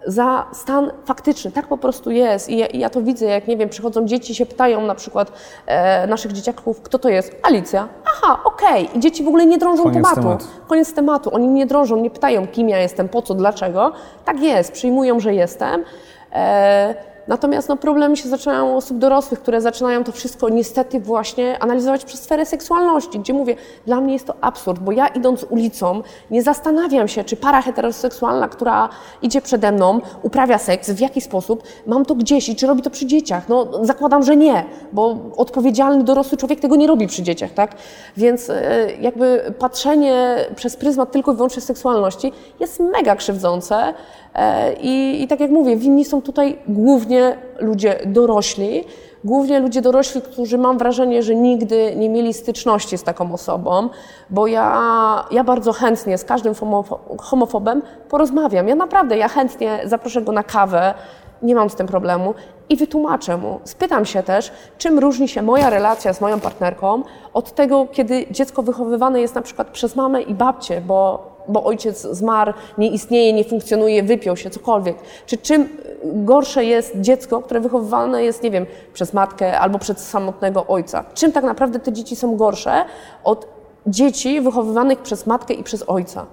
za 0.06 0.46
stan 0.52 0.90
faktyczny. 1.04 1.52
Tak 1.52 1.66
po 1.66 1.78
prostu 1.78 2.10
jest. 2.10 2.48
I 2.48 2.58
ja, 2.58 2.66
i 2.66 2.78
ja 2.78 2.90
to 2.90 3.02
widzę, 3.02 3.26
jak 3.26 3.48
nie 3.48 3.56
wiem, 3.56 3.68
przychodzą 3.68 4.06
dzieci, 4.06 4.34
się 4.34 4.46
pytają 4.46 4.86
na 4.86 4.94
przykład 4.94 5.32
e, 5.66 6.06
naszych 6.06 6.32
dzieciaków, 6.32 6.80
kto 6.82 6.98
to 6.98 7.08
jest? 7.08 7.36
Alicja. 7.42 7.88
Aha, 8.04 8.40
okej. 8.44 8.88
I 8.94 9.00
dzieci 9.00 9.24
w 9.24 9.28
ogóle 9.28 9.46
nie 9.46 9.58
drążą 9.58 9.82
Koniec 9.82 9.94
tematu. 9.94 10.22
tematu. 10.22 10.44
Koniec 10.68 10.94
tematu. 10.94 11.34
Oni 11.34 11.48
nie 11.48 11.66
drążą, 11.66 11.96
nie 11.96 12.10
pytają, 12.10 12.46
kim 12.46 12.68
ja 12.68 12.78
jestem, 12.78 13.08
po 13.08 13.22
co, 13.22 13.34
dlaczego. 13.34 13.92
Tak 14.24 14.40
jest, 14.40 14.72
przyjmują, 14.72 15.20
że 15.20 15.34
jestem. 15.34 15.84
E, 16.32 17.11
Natomiast 17.28 17.68
no, 17.68 17.76
problemy 17.76 18.16
się 18.16 18.28
zaczynają 18.28 18.72
u 18.72 18.76
osób 18.76 18.98
dorosłych, 18.98 19.40
które 19.40 19.60
zaczynają 19.60 20.04
to 20.04 20.12
wszystko 20.12 20.48
niestety 20.48 21.00
właśnie 21.00 21.58
analizować 21.58 22.04
przez 22.04 22.22
sferę 22.22 22.46
seksualności, 22.46 23.18
gdzie 23.18 23.32
mówię, 23.32 23.56
dla 23.86 24.00
mnie 24.00 24.12
jest 24.12 24.26
to 24.26 24.34
absurd, 24.40 24.78
bo 24.78 24.92
ja 24.92 25.06
idąc 25.06 25.46
ulicą 25.50 26.02
nie 26.30 26.42
zastanawiam 26.42 27.08
się, 27.08 27.24
czy 27.24 27.36
para 27.36 27.62
heteroseksualna, 27.62 28.48
która 28.48 28.88
idzie 29.22 29.40
przede 29.40 29.72
mną, 29.72 30.00
uprawia 30.22 30.58
seks, 30.58 30.90
w 30.90 31.00
jaki 31.00 31.20
sposób, 31.20 31.62
mam 31.86 32.04
to 32.04 32.14
gdzieś 32.14 32.48
i 32.48 32.56
czy 32.56 32.66
robi 32.66 32.82
to 32.82 32.90
przy 32.90 33.06
dzieciach. 33.06 33.48
No 33.48 33.84
zakładam, 33.84 34.22
że 34.22 34.36
nie, 34.36 34.64
bo 34.92 35.16
odpowiedzialny 35.36 36.04
dorosły 36.04 36.38
człowiek 36.38 36.60
tego 36.60 36.76
nie 36.76 36.86
robi 36.86 37.06
przy 37.06 37.22
dzieciach, 37.22 37.50
tak? 37.50 37.74
Więc 38.16 38.50
e, 38.50 38.86
jakby 39.00 39.54
patrzenie 39.58 40.36
przez 40.56 40.76
pryzmat 40.76 41.12
tylko 41.12 41.32
i 41.32 41.36
wyłącznie 41.36 41.62
seksualności 41.62 42.32
jest 42.60 42.80
mega 42.80 43.16
krzywdzące 43.16 43.94
e, 44.34 44.72
i, 44.72 45.22
i 45.22 45.28
tak 45.28 45.40
jak 45.40 45.50
mówię, 45.50 45.76
winni 45.76 46.04
są 46.04 46.22
tutaj 46.22 46.58
głównie 46.68 47.11
ludzie 47.58 47.98
dorośli, 48.06 48.84
głównie 49.24 49.60
ludzie 49.60 49.82
dorośli, 49.82 50.22
którzy 50.22 50.58
mam 50.58 50.78
wrażenie, 50.78 51.22
że 51.22 51.34
nigdy 51.34 51.96
nie 51.96 52.08
mieli 52.08 52.34
styczności 52.34 52.98
z 52.98 53.02
taką 53.02 53.32
osobą, 53.32 53.88
bo 54.30 54.46
ja, 54.46 55.24
ja 55.30 55.44
bardzo 55.44 55.72
chętnie 55.72 56.18
z 56.18 56.24
każdym 56.24 56.52
homofo- 56.52 56.98
homofobem 57.20 57.82
porozmawiam. 58.08 58.68
Ja 58.68 58.74
naprawdę, 58.74 59.16
ja 59.18 59.28
chętnie 59.28 59.80
zaproszę 59.84 60.22
go 60.22 60.32
na 60.32 60.42
kawę, 60.42 60.94
nie 61.42 61.54
mam 61.54 61.70
z 61.70 61.74
tym 61.74 61.86
problemu 61.86 62.34
i 62.68 62.76
wytłumaczę 62.76 63.36
mu. 63.36 63.60
Spytam 63.64 64.04
się 64.04 64.22
też, 64.22 64.52
czym 64.78 64.98
różni 64.98 65.28
się 65.28 65.42
moja 65.42 65.70
relacja 65.70 66.12
z 66.12 66.20
moją 66.20 66.40
partnerką 66.40 67.02
od 67.34 67.54
tego, 67.54 67.86
kiedy 67.92 68.26
dziecko 68.30 68.62
wychowywane 68.62 69.20
jest 69.20 69.34
na 69.34 69.42
przykład 69.42 69.68
przez 69.68 69.96
mamę 69.96 70.22
i 70.22 70.34
babcię, 70.34 70.80
bo, 70.80 71.30
bo 71.48 71.64
ojciec 71.64 72.00
zmarł, 72.02 72.52
nie 72.78 72.88
istnieje, 72.88 73.32
nie 73.32 73.44
funkcjonuje, 73.44 74.02
wypiął 74.02 74.36
się, 74.36 74.50
cokolwiek. 74.50 74.96
Czy 75.26 75.38
czym 75.38 75.68
gorsze 76.04 76.64
jest 76.64 77.00
dziecko, 77.00 77.42
które 77.42 77.60
wychowywane 77.60 78.24
jest, 78.24 78.42
nie 78.42 78.50
wiem, 78.50 78.66
przez 78.92 79.12
matkę 79.12 79.60
albo 79.60 79.78
przez 79.78 80.08
samotnego 80.08 80.66
ojca? 80.66 81.04
Czym 81.14 81.32
tak 81.32 81.44
naprawdę 81.44 81.78
te 81.78 81.92
dzieci 81.92 82.16
są 82.16 82.36
gorsze 82.36 82.84
od 83.24 83.48
dzieci 83.86 84.40
wychowywanych 84.40 84.98
przez 84.98 85.26
matkę 85.26 85.54
i 85.54 85.62
przez 85.62 85.84
ojca? 85.86 86.26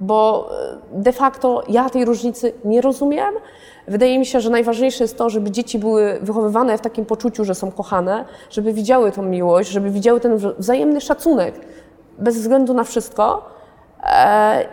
bo 0.00 0.50
e, 0.92 1.02
de 1.02 1.12
facto 1.12 1.62
ja 1.68 1.90
tej 1.90 2.04
różnicy 2.04 2.52
nie 2.64 2.80
rozumiem. 2.80 3.34
Wydaje 3.88 4.18
mi 4.18 4.26
się, 4.26 4.40
że 4.40 4.50
najważniejsze 4.50 5.04
jest 5.04 5.18
to, 5.18 5.30
żeby 5.30 5.50
dzieci 5.50 5.78
były 5.78 6.18
wychowywane 6.22 6.78
w 6.78 6.80
takim 6.80 7.06
poczuciu, 7.06 7.44
że 7.44 7.54
są 7.54 7.70
kochane, 7.70 8.24
żeby 8.50 8.72
widziały 8.72 9.12
tą 9.12 9.22
miłość, 9.22 9.70
żeby 9.70 9.90
widziały 9.90 10.20
ten 10.20 10.36
wz- 10.36 10.54
wzajemny 10.58 11.00
szacunek 11.00 11.54
bez 12.18 12.38
względu 12.38 12.74
na 12.74 12.84
wszystko 12.84 13.42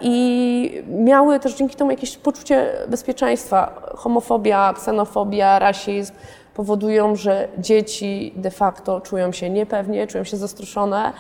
i 0.02 0.84
miały 0.88 1.40
też 1.40 1.56
dzięki 1.56 1.76
temu 1.76 1.92
jakieś 1.92 2.18
poczucie 2.18 2.74
bezpieczeństwa. 2.88 3.82
Homofobia, 3.96 4.74
ksenofobia, 4.74 5.60
rasizm 5.60 6.14
powodują, 6.54 7.16
że 7.16 7.48
dzieci 7.58 8.34
de 8.36 8.52
facto 8.52 9.02
czują 9.02 9.32
się 9.32 9.50
niepewnie, 9.50 10.08
czują 10.08 10.24
się 10.24 10.38
zastraszone. 10.38 11.14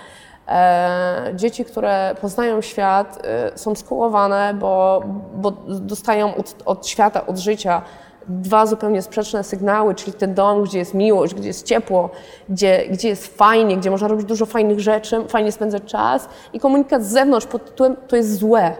E, 0.47 1.31
dzieci, 1.35 1.65
które 1.65 2.15
poznają 2.21 2.61
świat, 2.61 3.19
e, 3.23 3.57
są 3.57 3.75
skołowane, 3.75 4.53
bo, 4.53 5.03
bo 5.35 5.51
dostają 5.67 6.35
od, 6.35 6.55
od 6.65 6.87
świata, 6.87 7.27
od 7.27 7.37
życia 7.37 7.81
dwa 8.27 8.65
zupełnie 8.65 9.01
sprzeczne 9.01 9.43
sygnały, 9.43 9.95
czyli 9.95 10.13
ten 10.13 10.33
dom, 10.33 10.63
gdzie 10.63 10.79
jest 10.79 10.93
miłość, 10.93 11.33
gdzie 11.33 11.47
jest 11.47 11.65
ciepło, 11.65 12.09
gdzie, 12.49 12.87
gdzie 12.89 13.09
jest 13.09 13.37
fajnie, 13.37 13.77
gdzie 13.77 13.91
można 13.91 14.07
robić 14.07 14.25
dużo 14.25 14.45
fajnych 14.45 14.79
rzeczy, 14.79 15.23
fajnie 15.27 15.51
spędzać 15.51 15.83
czas 15.83 16.29
i 16.53 16.59
komunikat 16.59 17.03
z 17.03 17.07
zewnątrz 17.07 17.47
pod 17.47 17.65
tytułem 17.65 17.95
to 18.07 18.15
jest 18.15 18.35
złe. 18.35 18.75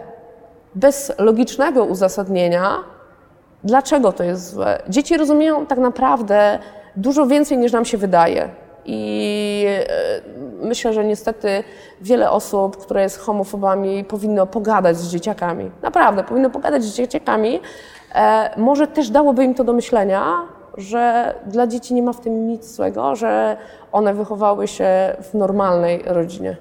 Bez 0.74 1.12
logicznego 1.18 1.84
uzasadnienia, 1.84 2.76
dlaczego 3.64 4.12
to 4.12 4.24
jest 4.24 4.50
złe. 4.50 4.82
Dzieci 4.88 5.16
rozumieją 5.16 5.66
tak 5.66 5.78
naprawdę 5.78 6.58
dużo 6.96 7.26
więcej 7.26 7.58
niż 7.58 7.72
nam 7.72 7.84
się 7.84 7.98
wydaje. 7.98 8.48
I 8.84 9.64
e, 9.66 10.20
myślę, 10.62 10.92
że 10.92 11.04
niestety 11.04 11.64
wiele 12.00 12.30
osób, 12.30 12.76
które 12.76 13.02
jest 13.02 13.18
homofobami, 13.18 14.04
powinno 14.04 14.46
pogadać 14.46 14.96
z 14.96 15.08
dzieciakami. 15.08 15.70
Naprawdę, 15.82 16.24
powinno 16.24 16.50
pogadać 16.50 16.84
z 16.84 16.94
dzieciakami. 16.94 17.60
E, 18.14 18.50
może 18.60 18.86
też 18.86 19.10
dałoby 19.10 19.44
im 19.44 19.54
to 19.54 19.64
do 19.64 19.72
myślenia, 19.72 20.42
że 20.76 21.34
dla 21.46 21.66
dzieci 21.66 21.94
nie 21.94 22.02
ma 22.02 22.12
w 22.12 22.20
tym 22.20 22.48
nic 22.48 22.74
złego, 22.74 23.16
że 23.16 23.56
one 23.92 24.14
wychowały 24.14 24.68
się 24.68 25.16
w 25.22 25.34
normalnej 25.34 26.02
rodzinie. 26.06 26.56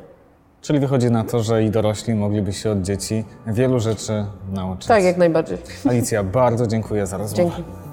Czyli 0.61 0.79
wychodzi 0.79 1.11
na 1.11 1.23
to, 1.23 1.39
że 1.39 1.63
i 1.63 1.69
dorośli 1.69 2.15
mogliby 2.15 2.53
się 2.53 2.71
od 2.71 2.81
dzieci 2.81 3.25
wielu 3.47 3.79
rzeczy 3.79 4.25
nauczyć. 4.53 4.87
Tak, 4.87 5.03
jak 5.03 5.17
najbardziej. 5.17 5.57
Alicja, 5.89 6.23
bardzo 6.23 6.67
dziękuję 6.67 7.07
za 7.07 7.17
rozmowę. 7.17 7.51
Dzięki. 7.55 7.86